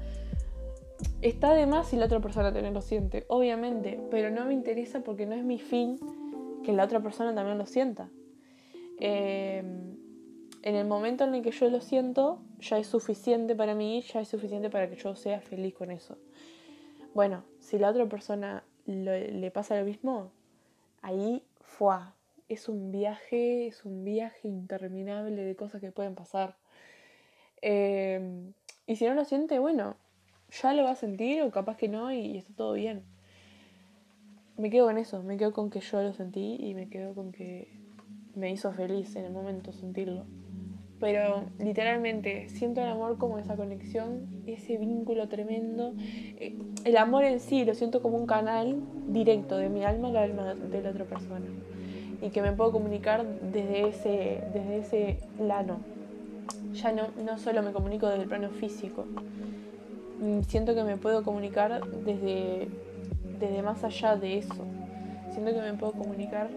está 1.22 1.54
de 1.54 1.66
más 1.66 1.88
si 1.88 1.96
la 1.96 2.06
otra 2.06 2.20
persona 2.20 2.52
también 2.52 2.74
lo 2.74 2.82
siente, 2.82 3.26
obviamente, 3.28 4.00
pero 4.10 4.30
no 4.30 4.44
me 4.44 4.54
interesa 4.54 5.00
porque 5.00 5.26
no 5.26 5.34
es 5.34 5.44
mi 5.44 5.58
fin 5.58 5.98
que 6.64 6.72
la 6.72 6.84
otra 6.84 7.00
persona 7.00 7.32
también 7.32 7.58
lo 7.58 7.66
sienta. 7.66 8.08
Em, 8.98 10.03
en 10.64 10.76
el 10.76 10.86
momento 10.86 11.24
en 11.24 11.34
el 11.34 11.42
que 11.42 11.50
yo 11.50 11.68
lo 11.68 11.82
siento, 11.82 12.38
ya 12.58 12.78
es 12.78 12.86
suficiente 12.86 13.54
para 13.54 13.74
mí, 13.74 14.00
ya 14.00 14.22
es 14.22 14.28
suficiente 14.28 14.70
para 14.70 14.88
que 14.88 14.96
yo 14.96 15.14
sea 15.14 15.42
feliz 15.42 15.74
con 15.74 15.90
eso. 15.90 16.16
Bueno, 17.12 17.44
si 17.60 17.78
la 17.78 17.90
otra 17.90 18.06
persona 18.06 18.64
le 18.86 19.50
pasa 19.50 19.78
lo 19.78 19.84
mismo, 19.84 20.32
ahí 21.02 21.42
fue. 21.60 21.96
Es 22.48 22.70
un 22.70 22.90
viaje, 22.90 23.66
es 23.66 23.84
un 23.84 24.04
viaje 24.04 24.48
interminable 24.48 25.44
de 25.44 25.54
cosas 25.54 25.82
que 25.82 25.92
pueden 25.92 26.14
pasar. 26.14 26.56
Em, 27.60 28.54
y 28.86 28.96
si 28.96 29.04
no 29.04 29.12
lo 29.12 29.26
siente, 29.26 29.58
bueno, 29.58 29.96
ya 30.62 30.72
lo 30.72 30.84
va 30.84 30.92
a 30.92 30.96
sentir 30.96 31.42
o 31.42 31.50
capaz 31.50 31.76
que 31.76 31.88
no 31.88 32.10
y 32.10 32.38
está 32.38 32.54
todo 32.54 32.72
bien. 32.72 33.04
Me 34.56 34.70
quedo 34.70 34.86
con 34.86 34.96
eso, 34.96 35.22
me 35.22 35.36
quedo 35.36 35.52
con 35.52 35.68
que 35.68 35.80
yo 35.80 36.02
lo 36.02 36.14
sentí 36.14 36.56
y 36.58 36.74
me 36.74 36.88
quedo 36.88 37.14
con 37.14 37.32
que 37.32 37.68
me 38.34 38.50
hizo 38.50 38.72
feliz 38.72 39.14
en 39.16 39.26
el 39.26 39.32
momento 39.32 39.70
sentirlo 39.70 40.24
pero 41.04 41.44
literalmente 41.58 42.48
siento 42.48 42.80
el 42.80 42.88
amor 42.88 43.18
como 43.18 43.38
esa 43.38 43.56
conexión, 43.56 44.26
ese 44.46 44.78
vínculo 44.78 45.28
tremendo. 45.28 45.92
Eh, 46.38 46.56
el 46.86 46.96
amor 46.96 47.24
en 47.24 47.40
sí 47.40 47.66
lo 47.66 47.74
siento 47.74 48.00
como 48.00 48.16
un 48.16 48.24
canal 48.24 48.80
directo 49.08 49.58
de 49.58 49.68
mi 49.68 49.84
alma 49.84 50.08
al 50.08 50.16
alma 50.16 50.54
de 50.54 50.80
la 50.80 50.88
otra 50.88 51.04
persona 51.04 51.44
y 52.22 52.30
que 52.30 52.40
me 52.40 52.52
puedo 52.52 52.72
comunicar 52.72 53.26
desde 53.52 53.86
ese, 53.86 54.44
desde 54.54 54.78
ese 54.78 55.18
plano. 55.36 55.80
Ya 56.72 56.90
no, 56.90 57.08
no 57.22 57.36
solo 57.36 57.62
me 57.62 57.72
comunico 57.72 58.06
desde 58.06 58.22
el 58.22 58.28
plano 58.28 58.48
físico, 58.48 59.04
mm, 60.22 60.40
siento 60.48 60.74
que 60.74 60.84
me 60.84 60.96
puedo 60.96 61.22
comunicar 61.22 61.86
desde, 61.86 62.68
desde 63.38 63.62
más 63.62 63.84
allá 63.84 64.16
de 64.16 64.38
eso. 64.38 64.64
Siento 65.32 65.52
que 65.52 65.60
me 65.60 65.74
puedo 65.74 65.92
comunicar 65.92 66.48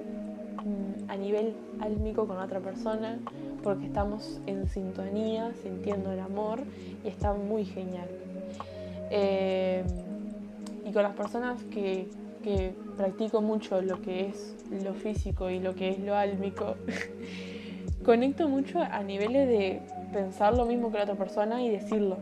a 1.07 1.15
nivel 1.15 1.53
álmico 1.79 2.27
con 2.27 2.37
otra 2.37 2.59
persona, 2.59 3.19
porque 3.63 3.85
estamos 3.85 4.39
en 4.45 4.67
sintonía, 4.67 5.53
sintiendo 5.61 6.11
el 6.11 6.19
amor 6.19 6.59
y 7.03 7.07
está 7.07 7.33
muy 7.33 7.65
genial. 7.65 8.07
Eh, 9.09 9.83
y 10.85 10.91
con 10.91 11.03
las 11.03 11.15
personas 11.15 11.61
que, 11.63 12.07
practico 12.95 13.41
mucho 13.41 13.81
lo 13.81 14.01
que 14.01 14.27
es 14.27 14.55
lo 14.81 14.93
físico 14.93 15.49
y 15.49 15.59
lo 15.59 15.75
que 15.75 15.89
es 15.89 15.99
lo 15.99 16.15
álmico, 16.15 16.75
conecto 18.05 18.47
mucho 18.47 18.79
a 18.79 19.03
niveles 19.03 19.49
de 19.49 19.81
pensar 20.13 20.55
lo 20.55 20.65
mismo 20.65 20.89
que 20.89 20.97
la 20.97 21.03
otra 21.03 21.15
persona 21.15 21.61
y 21.61 21.69
decirlo, 21.69 22.17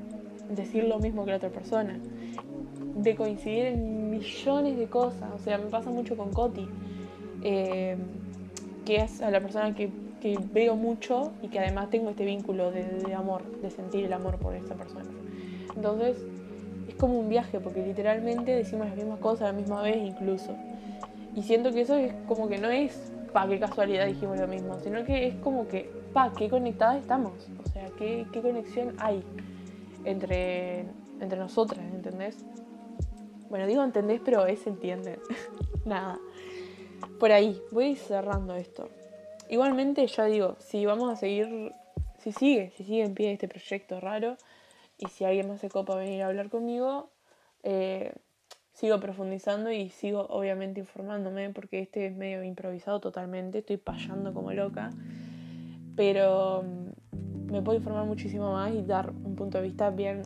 decir 0.49 0.85
lo 0.85 0.97
mismo 0.97 1.25
que 1.25 1.31
la 1.31 1.37
otra 1.37 1.49
persona, 1.49 1.99
de 2.95 3.15
coincidir 3.15 3.65
en 3.65 4.09
millones 4.09 4.77
de 4.77 4.87
cosas, 4.87 5.29
o 5.35 5.37
sea, 5.37 5.59
me 5.59 5.65
pasa 5.65 5.91
mucho 5.91 6.17
con 6.17 6.33
Coti, 6.33 6.67
eh, 7.43 7.95
que 8.85 8.97
es 8.97 9.21
a 9.21 9.31
la 9.31 9.41
persona 9.41 9.73
que 9.75 9.89
veo 10.53 10.75
mucho 10.75 11.33
y 11.41 11.49
que 11.49 11.59
además 11.59 11.89
tengo 11.89 12.09
este 12.09 12.25
vínculo 12.25 12.71
de, 12.71 13.13
amor, 13.13 13.43
de 13.61 13.69
sentir 13.69 14.05
el 14.05 14.13
amor 14.13 14.37
por 14.37 14.55
esta 14.55 14.75
persona. 14.75 15.05
Entonces 15.75 16.17
es 16.87 16.95
como 16.95 17.19
un 17.19 17.29
viaje 17.29 17.59
porque 17.59 17.85
literalmente 17.85 18.51
decimos 18.51 18.87
las 18.87 18.95
mismas 18.95 19.19
cosas 19.19 19.53
la 19.53 19.53
misma 19.53 19.81
vez 19.81 19.97
incluso. 19.97 20.55
Y 21.35 21.43
siento 21.43 21.71
que 21.71 21.81
eso 21.81 21.95
es 21.95 22.13
como 22.27 22.47
que 22.47 22.57
no 22.57 22.69
es, 22.69 23.11
pa, 23.33 23.47
qué 23.47 23.59
casualidad 23.59 24.07
dijimos 24.07 24.39
lo 24.39 24.47
mismo, 24.47 24.79
sino 24.79 25.03
que 25.03 25.27
es 25.27 25.35
como 25.35 25.67
que, 25.67 25.91
pa, 26.13 26.31
qué 26.35 26.49
conectadas 26.49 26.97
estamos. 27.01 27.33
O 27.63 27.69
sea, 27.69 27.89
qué, 27.97 28.25
qué 28.31 28.41
conexión 28.41 28.95
hay 28.99 29.21
entre, 30.05 30.85
entre 31.19 31.37
nosotras, 31.37 31.83
¿entendés? 31.93 32.37
Bueno, 33.49 33.67
digo 33.67 33.83
entendés, 33.83 34.21
pero 34.23 34.45
es 34.45 34.65
entienden. 34.65 35.19
Nada. 35.85 36.17
Por 37.19 37.31
ahí, 37.31 37.61
voy 37.71 37.95
cerrando 37.95 38.55
esto. 38.55 38.89
Igualmente, 39.49 40.05
ya 40.07 40.25
digo, 40.25 40.55
si 40.59 40.85
vamos 40.85 41.11
a 41.11 41.15
seguir, 41.15 41.71
si 42.19 42.31
sigue, 42.31 42.71
si 42.75 42.83
sigue 42.83 43.03
en 43.03 43.13
pie 43.13 43.31
este 43.31 43.47
proyecto 43.47 43.99
raro, 43.99 44.37
y 44.97 45.07
si 45.07 45.25
alguien 45.25 45.47
más 45.47 45.59
se 45.59 45.69
copa 45.69 45.95
venir 45.95 46.23
a 46.23 46.27
hablar 46.27 46.49
conmigo, 46.49 47.09
eh, 47.63 48.13
sigo 48.73 48.99
profundizando 48.99 49.71
y 49.71 49.89
sigo 49.89 50.27
obviamente 50.29 50.79
informándome 50.79 51.49
porque 51.49 51.79
este 51.79 52.07
es 52.07 52.15
medio 52.15 52.43
improvisado 52.43 52.99
totalmente, 52.99 53.59
estoy 53.59 53.77
payando 53.77 54.33
como 54.33 54.51
loca, 54.51 54.91
pero 55.95 56.63
mm, 56.63 57.51
me 57.51 57.61
puedo 57.61 57.77
informar 57.77 58.05
muchísimo 58.05 58.53
más 58.53 58.73
y 58.73 58.83
dar 58.83 59.11
un 59.11 59.35
punto 59.35 59.57
de 59.57 59.63
vista 59.63 59.89
bien 59.89 60.23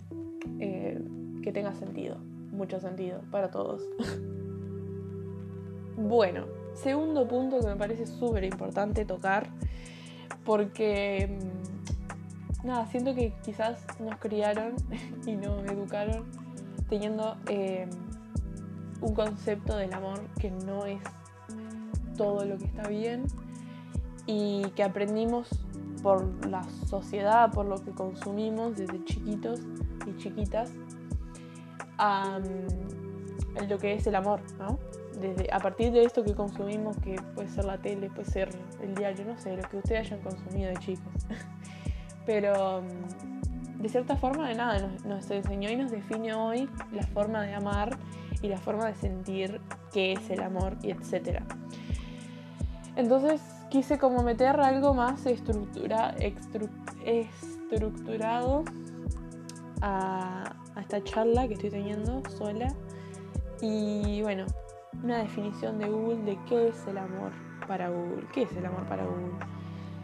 eh, 0.59 0.99
que 1.43 1.51
tenga 1.51 1.73
sentido, 1.75 2.17
mucho 2.51 2.79
sentido 2.79 3.21
para 3.31 3.51
todos. 3.51 3.83
bueno, 5.97 6.58
segundo 6.75 7.27
punto 7.27 7.59
que 7.59 7.67
me 7.67 7.75
parece 7.75 8.05
súper 8.07 8.43
importante 8.43 9.05
tocar 9.05 9.49
porque 10.45 11.39
mm, 12.63 12.67
nada, 12.67 12.85
siento 12.87 13.13
que 13.15 13.33
quizás 13.43 13.79
nos 13.99 14.17
criaron 14.17 14.75
y 15.25 15.35
nos 15.35 15.63
educaron 15.65 16.25
teniendo 16.89 17.37
eh, 17.47 17.87
un 19.01 19.13
concepto 19.13 19.77
del 19.77 19.93
amor 19.93 20.19
que 20.39 20.51
no 20.51 20.85
es 20.85 21.01
todo 22.17 22.43
lo 22.45 22.57
que 22.57 22.65
está 22.65 22.87
bien 22.87 23.25
y 24.25 24.63
que 24.75 24.83
aprendimos 24.83 25.47
por 26.03 26.45
la 26.45 26.63
sociedad, 26.87 27.51
por 27.51 27.65
lo 27.65 27.83
que 27.83 27.91
consumimos 27.91 28.75
desde 28.75 29.03
chiquitos 29.05 29.61
y 30.05 30.15
chiquitas, 30.17 30.71
a, 31.97 32.39
lo 33.67 33.77
que 33.77 33.93
es 33.93 34.07
el 34.07 34.15
amor, 34.15 34.41
¿no? 34.57 34.79
Desde, 35.19 35.51
a 35.51 35.59
partir 35.59 35.91
de 35.91 36.03
esto 36.03 36.23
que 36.23 36.33
consumimos, 36.33 36.97
que 36.97 37.15
puede 37.35 37.49
ser 37.49 37.65
la 37.65 37.77
tele, 37.77 38.09
puede 38.09 38.29
ser 38.29 38.49
el 38.81 38.95
diario, 38.95 39.25
no 39.25 39.37
sé, 39.37 39.57
lo 39.57 39.63
que 39.67 39.77
ustedes 39.77 40.07
hayan 40.07 40.21
consumido 40.21 40.69
de 40.69 40.77
chicos. 40.77 41.13
Pero 42.25 42.81
de 43.79 43.89
cierta 43.89 44.15
forma, 44.15 44.47
de 44.47 44.55
nada, 44.55 44.79
nos, 44.79 45.05
nos 45.05 45.31
enseñó 45.31 45.69
y 45.69 45.75
nos 45.75 45.91
define 45.91 46.33
hoy 46.33 46.69
la 46.91 47.03
forma 47.07 47.43
de 47.43 47.53
amar 47.53 47.97
y 48.41 48.47
la 48.47 48.57
forma 48.57 48.85
de 48.85 48.95
sentir 48.95 49.59
qué 49.91 50.13
es 50.13 50.29
el 50.29 50.41
amor 50.41 50.77
y 50.81 50.91
etcétera. 50.91 51.43
Entonces 52.95 53.41
quise 53.69 53.97
como 53.97 54.23
meter 54.23 54.59
algo 54.59 54.93
más 54.93 55.25
estructura, 55.25 56.15
estructurado 57.05 58.63
a, 59.81 60.55
a 60.75 60.81
esta 60.81 61.03
charla 61.03 61.47
que 61.47 61.53
estoy 61.53 61.69
teniendo 61.69 62.21
sola. 62.29 62.73
Y 63.61 64.21
bueno, 64.21 64.45
una 65.03 65.19
definición 65.19 65.77
de 65.79 65.87
Google 65.87 66.23
de 66.23 66.37
qué 66.47 66.69
es 66.69 66.87
el 66.87 66.97
amor 66.97 67.31
para 67.67 67.89
Google. 67.89 68.25
¿Qué 68.33 68.43
es 68.43 68.55
el 68.55 68.65
amor 68.65 68.85
para 68.85 69.05
Google? 69.05 69.31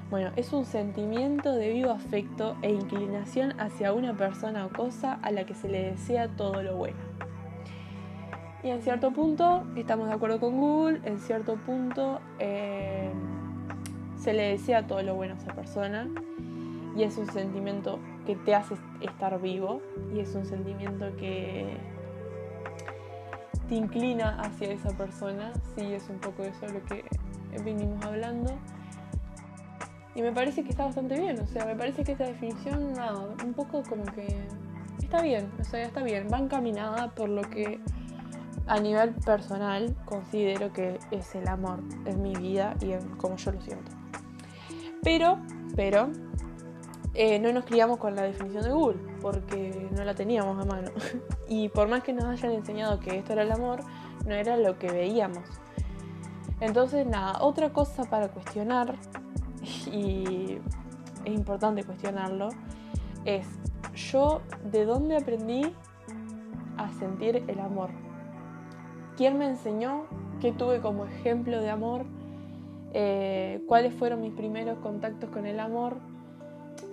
Bueno, 0.10 0.32
es 0.36 0.54
un 0.54 0.66
sentimiento 0.66 1.54
de 1.54 1.74
vivo 1.74 1.92
afecto 1.92 2.56
e 2.62 2.72
inclinación 2.72 3.60
hacia 3.60 3.92
una 3.92 4.16
persona 4.16 4.66
o 4.66 4.70
cosa 4.70 5.14
a 5.22 5.32
la 5.32 5.46
que 5.46 5.56
se 5.56 5.68
le 5.68 5.92
desea 5.92 6.28
todo 6.28 6.62
lo 6.62 6.76
bueno. 6.76 6.98
Y 8.64 8.70
en 8.70 8.82
cierto 8.82 9.12
punto 9.12 9.64
estamos 9.76 10.08
de 10.08 10.14
acuerdo 10.14 10.40
con 10.40 10.58
Google, 10.60 11.02
en 11.04 11.20
cierto 11.20 11.56
punto 11.56 12.20
eh, 12.40 13.12
se 14.18 14.34
le 14.34 14.50
desea 14.50 14.88
todo 14.88 15.02
lo 15.02 15.16
bueno 15.16 15.36
a 15.36 15.38
esa 15.38 15.54
persona 15.54 16.08
y 16.96 17.04
es 17.04 17.18
un 17.18 17.28
sentimiento 17.28 18.00
que 18.26 18.36
te 18.36 18.56
hace 18.56 18.76
estar 19.02 19.40
vivo 19.42 19.82
y 20.14 20.20
es 20.20 20.34
un 20.36 20.46
sentimiento 20.46 21.16
que 21.18 21.78
te 23.68 23.76
inclina 23.76 24.40
hacia 24.40 24.72
esa 24.72 24.90
persona, 24.92 25.52
sí, 25.76 25.94
es 25.94 26.08
un 26.10 26.20
poco 26.20 26.44
eso 26.44 26.68
lo 26.68 26.84
que 26.84 27.04
venimos 27.64 28.04
hablando. 28.06 28.52
Y 30.14 30.22
me 30.22 30.32
parece 30.32 30.64
que 30.64 30.70
está 30.70 30.86
bastante 30.86 31.20
bien, 31.20 31.40
o 31.40 31.48
sea, 31.48 31.66
me 31.66 31.76
parece 31.76 32.04
que 32.04 32.14
esta 32.14 32.26
definición, 32.26 32.94
nada, 32.94 33.28
un 33.44 33.54
poco 33.54 33.84
como 33.84 34.06
que 34.06 34.28
está 35.00 35.22
bien, 35.22 35.52
o 35.60 35.64
sea, 35.64 35.84
está 35.84 36.04
bien, 36.04 36.28
va 36.32 36.40
encaminada 36.40 37.10
por 37.10 37.28
lo 37.28 37.42
que 37.42 37.80
a 38.68 38.80
nivel 38.80 39.14
personal 39.14 39.96
considero 40.06 40.72
que 40.74 41.00
es 41.12 41.36
el 41.36 41.48
amor 41.48 41.80
en 42.06 42.22
mi 42.22 42.34
vida 42.36 42.76
y 42.82 42.94
en 42.94 43.08
como 43.18 43.36
yo 43.36 43.52
lo 43.52 43.62
siento. 43.62 43.92
Pero, 45.04 45.38
pero, 45.76 46.10
eh, 47.16 47.40
no 47.40 47.52
nos 47.52 47.66
criamos 47.66 47.98
con 47.98 48.16
la 48.16 48.24
definición 48.24 48.64
de 48.64 48.72
Google, 48.72 49.00
porque 49.22 49.90
no 49.96 50.04
la 50.04 50.14
teníamos 50.14 50.62
a 50.62 50.66
mano. 50.66 50.92
y 51.48 51.70
por 51.70 51.88
más 51.88 52.04
que 52.04 52.14
nos 52.14 52.26
hayan 52.26 52.52
enseñado 52.52 53.00
que 53.00 53.18
esto 53.18 53.34
era 53.34 53.44
el 53.44 53.52
amor, 53.52 53.82
no 54.26 54.34
era 54.34 54.58
lo 54.58 54.78
que 54.78 54.92
veíamos. 54.92 55.44
Entonces, 56.60 57.06
nada, 57.06 57.42
otra 57.42 57.72
cosa 57.72 58.04
para 58.04 58.30
cuestionar, 58.30 58.96
y 59.92 60.60
es 61.24 61.34
importante 61.34 61.84
cuestionarlo, 61.84 62.50
es 63.26 63.48
yo 63.96 64.42
de 64.72 64.86
dónde 64.86 65.18
aprendí 65.18 65.74
a 66.78 66.92
sentir 67.00 67.44
el 67.48 67.60
amor 67.60 67.90
quién 69.16 69.38
me 69.38 69.48
enseñó, 69.48 70.06
qué 70.42 70.52
tuve 70.52 70.82
como 70.82 71.06
ejemplo 71.06 71.62
de 71.62 71.70
amor, 71.70 72.06
eh, 72.94 73.62
cuáles 73.68 73.94
fueron 73.94 74.22
mis 74.22 74.34
primeros 74.34 74.78
contactos 74.80 75.30
con 75.30 75.46
el 75.46 75.60
amor. 75.60 75.98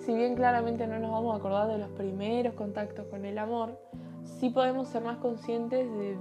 Si 0.04 0.12
bien 0.12 0.34
claramente 0.34 0.88
no 0.88 0.98
nos 0.98 1.12
vamos 1.12 1.32
a 1.32 1.36
acordar 1.36 1.68
de 1.68 1.78
los 1.78 1.88
primeros 1.90 2.54
contactos 2.54 3.06
con 3.06 3.24
el 3.24 3.38
amor, 3.38 3.78
sí 4.24 4.50
podemos 4.50 4.88
ser 4.88 5.04
más 5.04 5.18
conscientes 5.18 5.88
de 5.92 6.16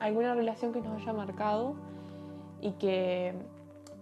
alguna 0.00 0.34
relación 0.34 0.70
que 0.70 0.82
nos 0.82 1.00
haya 1.00 1.14
marcado 1.14 1.74
y 2.60 2.72
que 2.72 3.32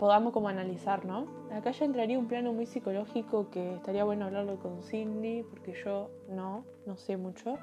podamos 0.00 0.32
como 0.32 0.48
analizar, 0.48 1.04
¿no? 1.04 1.28
Acá 1.52 1.70
ya 1.70 1.84
entraría 1.84 2.18
un 2.18 2.26
plano 2.26 2.52
muy 2.52 2.66
psicológico 2.66 3.50
que 3.50 3.76
estaría 3.76 4.02
bueno 4.02 4.24
hablarlo 4.24 4.56
con 4.56 4.82
Cindy, 4.82 5.44
porque 5.44 5.74
yo 5.84 6.10
no, 6.28 6.64
no 6.84 6.96
sé 6.96 7.16
mucho, 7.16 7.56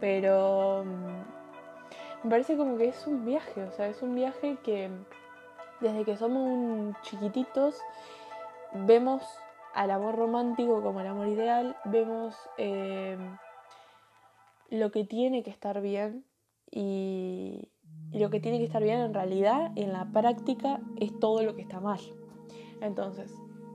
pero 0.00 0.84
mm, 0.86 2.24
me 2.24 2.30
parece 2.30 2.56
como 2.56 2.78
que 2.78 2.88
es 2.88 3.06
un 3.06 3.26
viaje, 3.26 3.62
o 3.62 3.72
sea, 3.72 3.88
es 3.88 4.00
un 4.00 4.14
viaje 4.14 4.56
que 4.64 4.88
desde 5.80 6.02
que 6.06 6.16
somos 6.16 6.96
chiquititos 7.02 7.78
vemos 8.72 9.22
al 9.74 9.90
amor 9.90 10.14
romántico 10.16 10.82
como 10.82 11.00
el 11.00 11.06
amor 11.08 11.28
ideal, 11.28 11.76
vemos 11.84 12.34
eh, 12.58 13.18
lo 14.70 14.90
que 14.90 15.04
tiene 15.04 15.42
que 15.42 15.50
estar 15.50 15.80
bien 15.80 16.24
y, 16.70 17.68
lo 18.12 18.30
que 18.30 18.38
tiene 18.38 18.58
que 18.58 18.64
estar 18.64 18.82
bien 18.82 19.00
en 19.00 19.12
realidad, 19.12 19.72
en 19.74 19.92
la 19.92 20.04
práctica, 20.12 20.80
es 21.00 21.18
todo 21.18 21.42
lo 21.42 21.56
que 21.56 21.62
está 21.62 21.80
mal. 21.80 21.98
Entonces, 22.80 23.32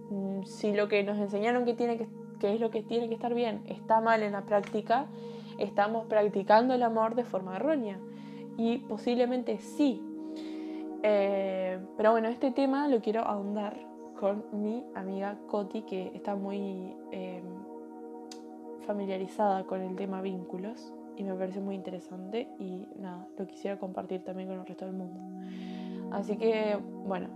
mm, 0.09 0.43
si 0.43 0.73
lo 0.73 0.88
que 0.88 1.03
nos 1.03 1.17
enseñaron 1.17 1.65
que, 1.65 1.73
tiene 1.73 1.97
que, 1.97 2.07
que 2.39 2.53
es 2.53 2.62
lo 2.62 2.71
que 2.71 2.81
tiene 2.81 3.09
que 3.09 3.15
estar 3.15 3.33
bien 3.33 3.63
está 3.67 3.99
mal 3.99 4.23
en 4.23 4.31
la 4.31 4.45
práctica, 4.45 5.07
estamos 5.57 6.05
practicando 6.05 6.73
el 6.73 6.83
amor 6.83 7.15
de 7.15 7.25
forma 7.25 7.57
errónea 7.57 7.99
y 8.57 8.77
posiblemente 8.77 9.59
sí. 9.59 10.01
Eh, 11.03 11.79
pero 11.97 12.12
bueno, 12.12 12.29
este 12.29 12.51
tema 12.51 12.88
lo 12.88 13.01
quiero 13.01 13.21
ahondar 13.21 13.88
con 14.19 14.43
mi 14.51 14.84
amiga 14.95 15.38
Coti, 15.47 15.84
que 15.84 16.12
está 16.13 16.36
muy 16.36 16.93
em, 17.12 17.43
familiarizada 18.86 19.63
con 19.63 19.82
el 19.82 19.95
tema 19.95 20.21
vínculos 20.21 20.93
y 21.15 21.23
me 21.23 21.34
parece 21.36 21.62
muy 21.62 21.75
interesante 21.75 22.49
y 22.60 22.86
nada, 22.97 23.25
lo 23.38 23.47
quisiera 23.47 23.79
compartir 23.79 24.23
también 24.25 24.49
con 24.49 24.60
el 24.60 24.65
resto 24.65 24.86
del 24.86 24.95
mundo. 24.95 25.21
Así 26.12 26.36
que 26.36 26.77
bueno, 27.05 27.29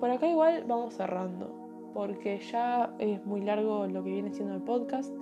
por 0.00 0.10
acá 0.10 0.28
igual 0.28 0.64
vamos 0.66 0.94
cerrando, 0.94 1.90
porque 1.94 2.38
ya 2.40 2.94
es 2.98 3.24
muy 3.24 3.40
largo 3.40 3.86
lo 3.86 4.04
que 4.04 4.10
viene 4.10 4.34
siendo 4.34 4.54
el 4.54 4.62
podcast, 4.62 5.14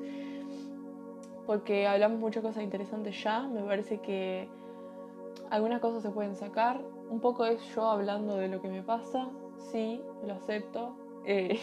porque 1.47 1.87
hablamos 1.87 2.19
muchas 2.19 2.43
cosas 2.43 2.65
interesantes 2.65 3.23
ya, 3.23 3.47
me 3.47 3.63
parece 3.63 4.01
que 4.01 4.49
algunas 5.51 5.81
cosas 5.81 6.03
se 6.03 6.11
pueden 6.11 6.35
sacar. 6.35 6.81
Un 7.11 7.21
poco 7.21 7.45
es 7.45 7.63
yo 7.75 7.87
hablando 7.87 8.37
de 8.37 8.49
lo 8.49 8.61
que 8.61 8.69
me 8.69 8.83
pasa. 8.83 9.29
Sí, 9.71 10.03
lo 10.27 10.35
acepto. 10.35 10.97
Eh, 11.25 11.59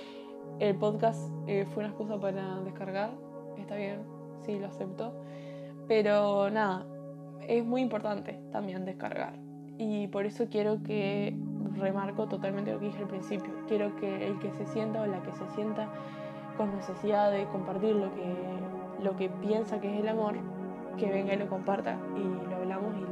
el 0.58 0.76
podcast 0.76 1.30
eh, 1.46 1.66
fue 1.66 1.84
una 1.84 1.88
excusa 1.92 2.18
para 2.18 2.60
descargar. 2.60 3.12
Está 3.58 3.76
bien, 3.76 4.02
sí, 4.44 4.58
lo 4.58 4.66
acepto. 4.66 5.12
Pero 5.86 6.50
nada, 6.50 6.86
es 7.46 7.64
muy 7.64 7.82
importante 7.82 8.40
también 8.52 8.84
descargar. 8.84 9.34
Y 9.76 10.06
por 10.08 10.24
eso 10.24 10.46
quiero 10.48 10.82
que 10.82 11.36
remarco 11.76 12.26
totalmente 12.28 12.72
lo 12.72 12.78
que 12.78 12.86
dije 12.86 13.02
al 13.02 13.08
principio. 13.08 13.52
Quiero 13.66 13.94
que 13.96 14.26
el 14.26 14.38
que 14.38 14.52
se 14.52 14.66
sienta 14.66 15.02
o 15.02 15.06
la 15.06 15.22
que 15.22 15.32
se 15.32 15.46
sienta 15.50 15.88
con 16.56 16.74
necesidad 16.74 17.30
de 17.32 17.46
compartir 17.46 17.96
lo 17.96 18.14
que, 18.14 18.34
lo 19.02 19.16
que 19.16 19.28
piensa 19.28 19.80
que 19.80 19.92
es 19.92 20.00
el 20.00 20.08
amor, 20.08 20.36
que 20.96 21.10
venga 21.10 21.34
y 21.34 21.36
lo 21.36 21.48
comparta 21.48 21.98
y 22.16 22.48
lo 22.48 22.56
hablamos 22.56 22.94
y 22.96 23.04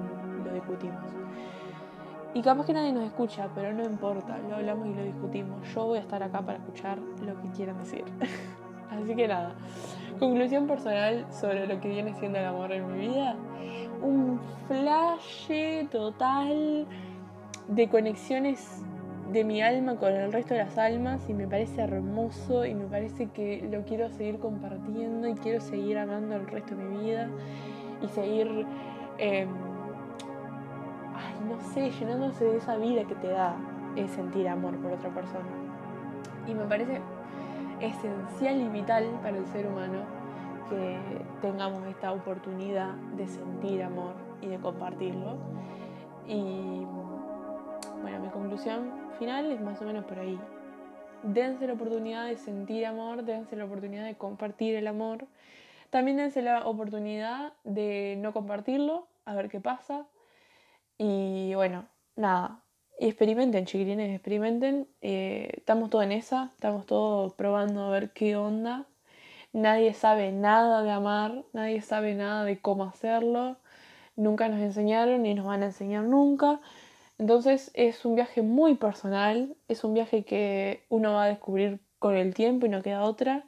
discutimos. 0.52 1.04
Y 2.34 2.40
capaz 2.40 2.64
que 2.64 2.72
nadie 2.72 2.92
nos 2.92 3.04
escucha, 3.04 3.48
pero 3.54 3.72
no 3.72 3.84
importa, 3.84 4.38
lo 4.48 4.56
hablamos 4.56 4.86
y 4.88 4.94
lo 4.94 5.02
discutimos. 5.02 5.66
Yo 5.74 5.86
voy 5.86 5.98
a 5.98 6.00
estar 6.00 6.22
acá 6.22 6.40
para 6.40 6.58
escuchar 6.58 6.98
lo 6.98 7.40
que 7.42 7.48
quieran 7.50 7.78
decir. 7.78 8.04
Así 8.90 9.14
que 9.14 9.28
nada, 9.28 9.54
conclusión 10.18 10.66
personal 10.66 11.26
sobre 11.30 11.66
lo 11.66 11.80
que 11.80 11.88
viene 11.88 12.14
siendo 12.14 12.38
el 12.38 12.44
amor 12.46 12.72
en 12.72 12.90
mi 12.92 13.08
vida. 13.08 13.36
Un 14.02 14.40
flash 14.66 15.88
total 15.90 16.86
de 17.68 17.88
conexiones 17.88 18.82
de 19.30 19.44
mi 19.44 19.62
alma 19.62 19.96
con 19.96 20.12
el 20.12 20.32
resto 20.32 20.54
de 20.54 20.64
las 20.64 20.76
almas 20.76 21.28
y 21.28 21.34
me 21.34 21.46
parece 21.46 21.80
hermoso 21.80 22.66
y 22.66 22.74
me 22.74 22.84
parece 22.84 23.28
que 23.30 23.66
lo 23.70 23.82
quiero 23.84 24.10
seguir 24.10 24.38
compartiendo 24.38 25.28
y 25.28 25.34
quiero 25.34 25.60
seguir 25.60 25.98
amando 25.98 26.36
el 26.36 26.46
resto 26.46 26.74
de 26.74 26.84
mi 26.84 27.04
vida 27.04 27.30
y 28.02 28.08
seguir 28.08 28.66
Em, 29.18 29.48
ay, 31.14 31.34
no 31.48 31.60
sé, 31.60 31.90
llenándose 31.90 32.44
de 32.44 32.56
esa 32.58 32.76
vida 32.76 33.04
que 33.04 33.14
te 33.14 33.28
da 33.28 33.56
es 33.96 34.10
sentir 34.10 34.48
amor 34.48 34.76
por 34.76 34.92
otra 34.92 35.10
persona. 35.10 35.48
Y 36.46 36.54
me 36.54 36.64
parece 36.64 37.00
esencial 37.80 38.60
y 38.60 38.68
vital 38.68 39.04
para 39.22 39.36
el 39.36 39.46
ser 39.46 39.66
humano 39.66 40.00
que 40.68 40.98
tengamos 41.40 41.84
esta 41.86 42.12
oportunidad 42.12 42.94
de 43.16 43.26
sentir 43.26 43.82
amor 43.82 44.14
y 44.40 44.46
de 44.46 44.58
compartirlo. 44.58 45.36
Y 46.26 46.86
bueno, 48.00 48.20
mi 48.20 48.28
conclusión 48.28 48.90
final 49.18 49.50
es 49.50 49.60
más 49.60 49.80
o 49.82 49.84
menos 49.84 50.04
por 50.04 50.18
ahí. 50.18 50.38
Dense 51.22 51.66
la 51.66 51.74
oportunidad 51.74 52.26
de 52.26 52.36
sentir 52.36 52.86
amor, 52.86 53.24
dense 53.24 53.54
la 53.56 53.64
oportunidad 53.64 54.04
de 54.04 54.16
compartir 54.16 54.74
el 54.74 54.86
amor. 54.86 55.26
También 55.90 56.16
dense 56.16 56.42
la 56.42 56.66
oportunidad 56.66 57.52
de 57.64 58.16
no 58.18 58.32
compartirlo, 58.32 59.06
a 59.24 59.34
ver 59.34 59.48
qué 59.48 59.60
pasa. 59.60 60.06
Y 61.04 61.52
bueno, 61.56 61.88
nada, 62.14 62.62
experimenten, 63.00 63.66
chiquilines, 63.66 64.14
experimenten. 64.14 64.86
Eh, 65.00 65.50
estamos 65.56 65.90
todos 65.90 66.04
en 66.04 66.12
esa, 66.12 66.52
estamos 66.54 66.86
todos 66.86 67.34
probando 67.34 67.82
a 67.86 67.90
ver 67.90 68.12
qué 68.12 68.36
onda. 68.36 68.86
Nadie 69.52 69.94
sabe 69.94 70.30
nada 70.30 70.84
de 70.84 70.90
amar, 70.92 71.44
nadie 71.52 71.82
sabe 71.82 72.14
nada 72.14 72.44
de 72.44 72.60
cómo 72.60 72.84
hacerlo. 72.84 73.56
Nunca 74.14 74.48
nos 74.48 74.60
enseñaron 74.60 75.22
ni 75.22 75.34
nos 75.34 75.44
van 75.44 75.64
a 75.64 75.66
enseñar 75.66 76.04
nunca. 76.04 76.60
Entonces 77.18 77.72
es 77.74 78.04
un 78.04 78.14
viaje 78.14 78.42
muy 78.42 78.76
personal, 78.76 79.56
es 79.66 79.82
un 79.82 79.94
viaje 79.94 80.24
que 80.24 80.84
uno 80.88 81.14
va 81.14 81.24
a 81.24 81.28
descubrir 81.28 81.80
con 81.98 82.16
el 82.16 82.32
tiempo 82.32 82.66
y 82.66 82.68
no 82.68 82.80
queda 82.82 83.02
otra. 83.02 83.44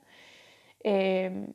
Eh, 0.83 1.53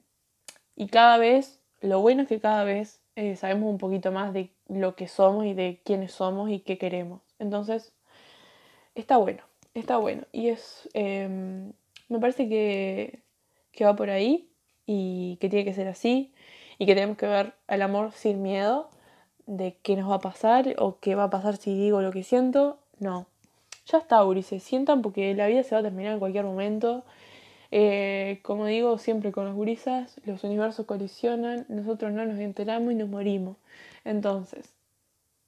y 0.78 0.88
cada 0.88 1.18
vez, 1.18 1.60
lo 1.82 2.00
bueno 2.00 2.22
es 2.24 2.30
que 2.30 2.40
cada 2.40 2.64
vez 2.64 3.02
eh, 3.20 3.36
sabemos 3.36 3.70
un 3.70 3.78
poquito 3.78 4.14
más 4.14 4.34
de 4.34 4.50
lo 4.70 4.96
que 4.96 5.10
somos 5.10 5.46
y 5.46 5.54
de 5.54 5.82
quiénes 5.84 6.14
somos 6.14 6.50
y 6.50 6.60
qué 6.62 6.78
queremos. 6.78 7.22
Entonces, 7.38 7.92
está 8.96 9.18
bueno, 9.18 9.44
está 9.74 9.98
bueno. 9.98 10.24
Y 10.32 10.48
es, 10.48 10.88
em, 10.94 11.74
me 12.08 12.20
parece 12.20 12.48
que, 12.48 13.20
que 13.74 13.84
va 13.84 13.94
por 13.98 14.10
ahí 14.10 14.50
y 14.86 15.38
que 15.42 15.50
tiene 15.50 15.66
que 15.66 15.74
ser 15.74 15.90
así 15.90 16.34
y 16.78 16.86
que 16.86 16.96
tenemos 16.96 17.18
que 17.18 17.28
ver 17.28 17.56
al 17.68 17.82
amor 17.82 18.14
sin 18.14 18.42
miedo 18.42 18.90
de 19.48 19.76
qué 19.84 19.98
nos 19.98 20.10
va 20.10 20.16
a 20.16 20.20
pasar 20.20 20.76
o 20.78 21.00
qué 21.00 21.16
va 21.16 21.26
a 21.26 21.30
pasar 21.30 21.58
si 21.58 21.76
digo 21.76 22.02
lo 22.02 22.12
que 22.12 22.24
siento. 22.24 22.80
No. 23.00 23.28
Ya 23.86 23.98
está, 23.98 24.24
Uri, 24.24 24.44
se 24.44 24.62
sientan 24.62 25.02
porque 25.02 25.34
la 25.36 25.48
vida 25.48 25.64
se 25.64 25.76
va 25.76 25.82
a 25.82 25.84
terminar 25.84 26.14
en 26.14 26.20
cualquier 26.20 26.46
momento. 26.46 27.04
Eh, 27.72 28.40
como 28.44 28.66
digo 28.66 28.98
siempre 28.98 29.32
con 29.32 29.46
los 29.46 29.56
gurisas, 29.56 30.16
los 30.26 30.44
universos 30.44 30.86
colisionan, 30.86 31.66
nosotros 31.70 32.12
no 32.12 32.26
nos 32.26 32.40
enteramos 32.40 32.92
y 32.92 32.96
nos 32.96 33.10
morimos. 33.10 33.58
Entonces, 34.04 34.74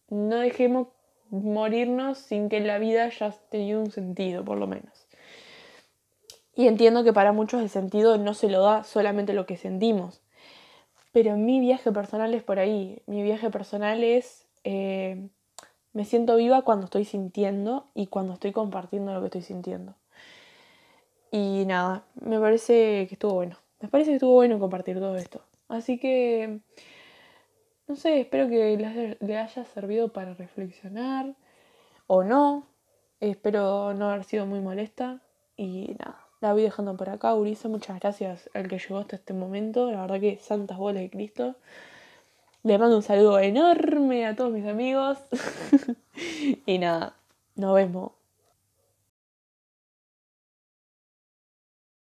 no 0.09 0.37
dejemos 0.37 0.87
morirnos 1.29 2.17
sin 2.17 2.49
que 2.49 2.59
la 2.59 2.77
vida 2.77 3.05
haya 3.05 3.31
tenido 3.49 3.81
un 3.81 3.91
sentido, 3.91 4.43
por 4.43 4.57
lo 4.57 4.67
menos. 4.67 5.07
Y 6.53 6.67
entiendo 6.67 7.03
que 7.03 7.13
para 7.13 7.31
muchos 7.31 7.61
el 7.61 7.69
sentido 7.69 8.17
no 8.17 8.33
se 8.33 8.49
lo 8.49 8.61
da 8.61 8.83
solamente 8.83 9.33
lo 9.33 9.45
que 9.45 9.57
sentimos, 9.57 10.21
pero 11.11 11.37
mi 11.37 11.59
viaje 11.59 11.91
personal 11.91 12.33
es 12.33 12.43
por 12.43 12.59
ahí. 12.59 13.01
Mi 13.05 13.23
viaje 13.23 13.49
personal 13.49 14.03
es... 14.03 14.47
Eh, 14.63 15.29
me 15.93 16.05
siento 16.05 16.37
viva 16.37 16.61
cuando 16.61 16.85
estoy 16.85 17.03
sintiendo 17.03 17.89
y 17.93 18.07
cuando 18.07 18.33
estoy 18.33 18.53
compartiendo 18.53 19.13
lo 19.13 19.19
que 19.19 19.25
estoy 19.25 19.41
sintiendo. 19.41 19.95
Y 21.31 21.65
nada, 21.65 22.03
me 22.19 22.39
parece 22.39 23.07
que 23.07 23.15
estuvo 23.15 23.35
bueno. 23.35 23.57
Me 23.79 23.87
parece 23.87 24.11
que 24.11 24.15
estuvo 24.15 24.33
bueno 24.33 24.59
compartir 24.59 24.99
todo 24.99 25.15
esto. 25.15 25.41
Así 25.69 25.97
que, 25.97 26.59
no 27.87 27.95
sé, 27.95 28.19
espero 28.19 28.49
que 28.49 29.17
le 29.19 29.37
haya 29.37 29.65
servido 29.65 30.09
para 30.09 30.33
reflexionar 30.33 31.33
o 32.07 32.23
no. 32.23 32.67
Espero 33.21 33.93
no 33.93 34.09
haber 34.09 34.25
sido 34.25 34.45
muy 34.45 34.59
molesta. 34.59 35.21
Y 35.55 35.95
nada, 35.99 36.27
la 36.41 36.51
voy 36.51 36.63
dejando 36.63 36.97
por 36.97 37.09
acá, 37.09 37.33
Urisa. 37.33 37.69
Muchas 37.69 37.99
gracias 38.01 38.49
al 38.53 38.67
que 38.67 38.77
llegó 38.77 38.97
hasta 38.97 39.15
este 39.15 39.33
momento. 39.33 39.89
La 39.89 40.01
verdad 40.01 40.19
que 40.19 40.37
santas 40.37 40.77
bolas 40.77 41.01
de 41.01 41.09
Cristo. 41.09 41.55
Le 42.63 42.77
mando 42.77 42.97
un 42.97 43.03
saludo 43.03 43.39
enorme 43.39 44.25
a 44.27 44.35
todos 44.35 44.51
mis 44.51 44.65
amigos. 44.67 45.17
y 46.65 46.77
nada, 46.77 47.15
nos 47.55 47.73
vemos 47.73 48.11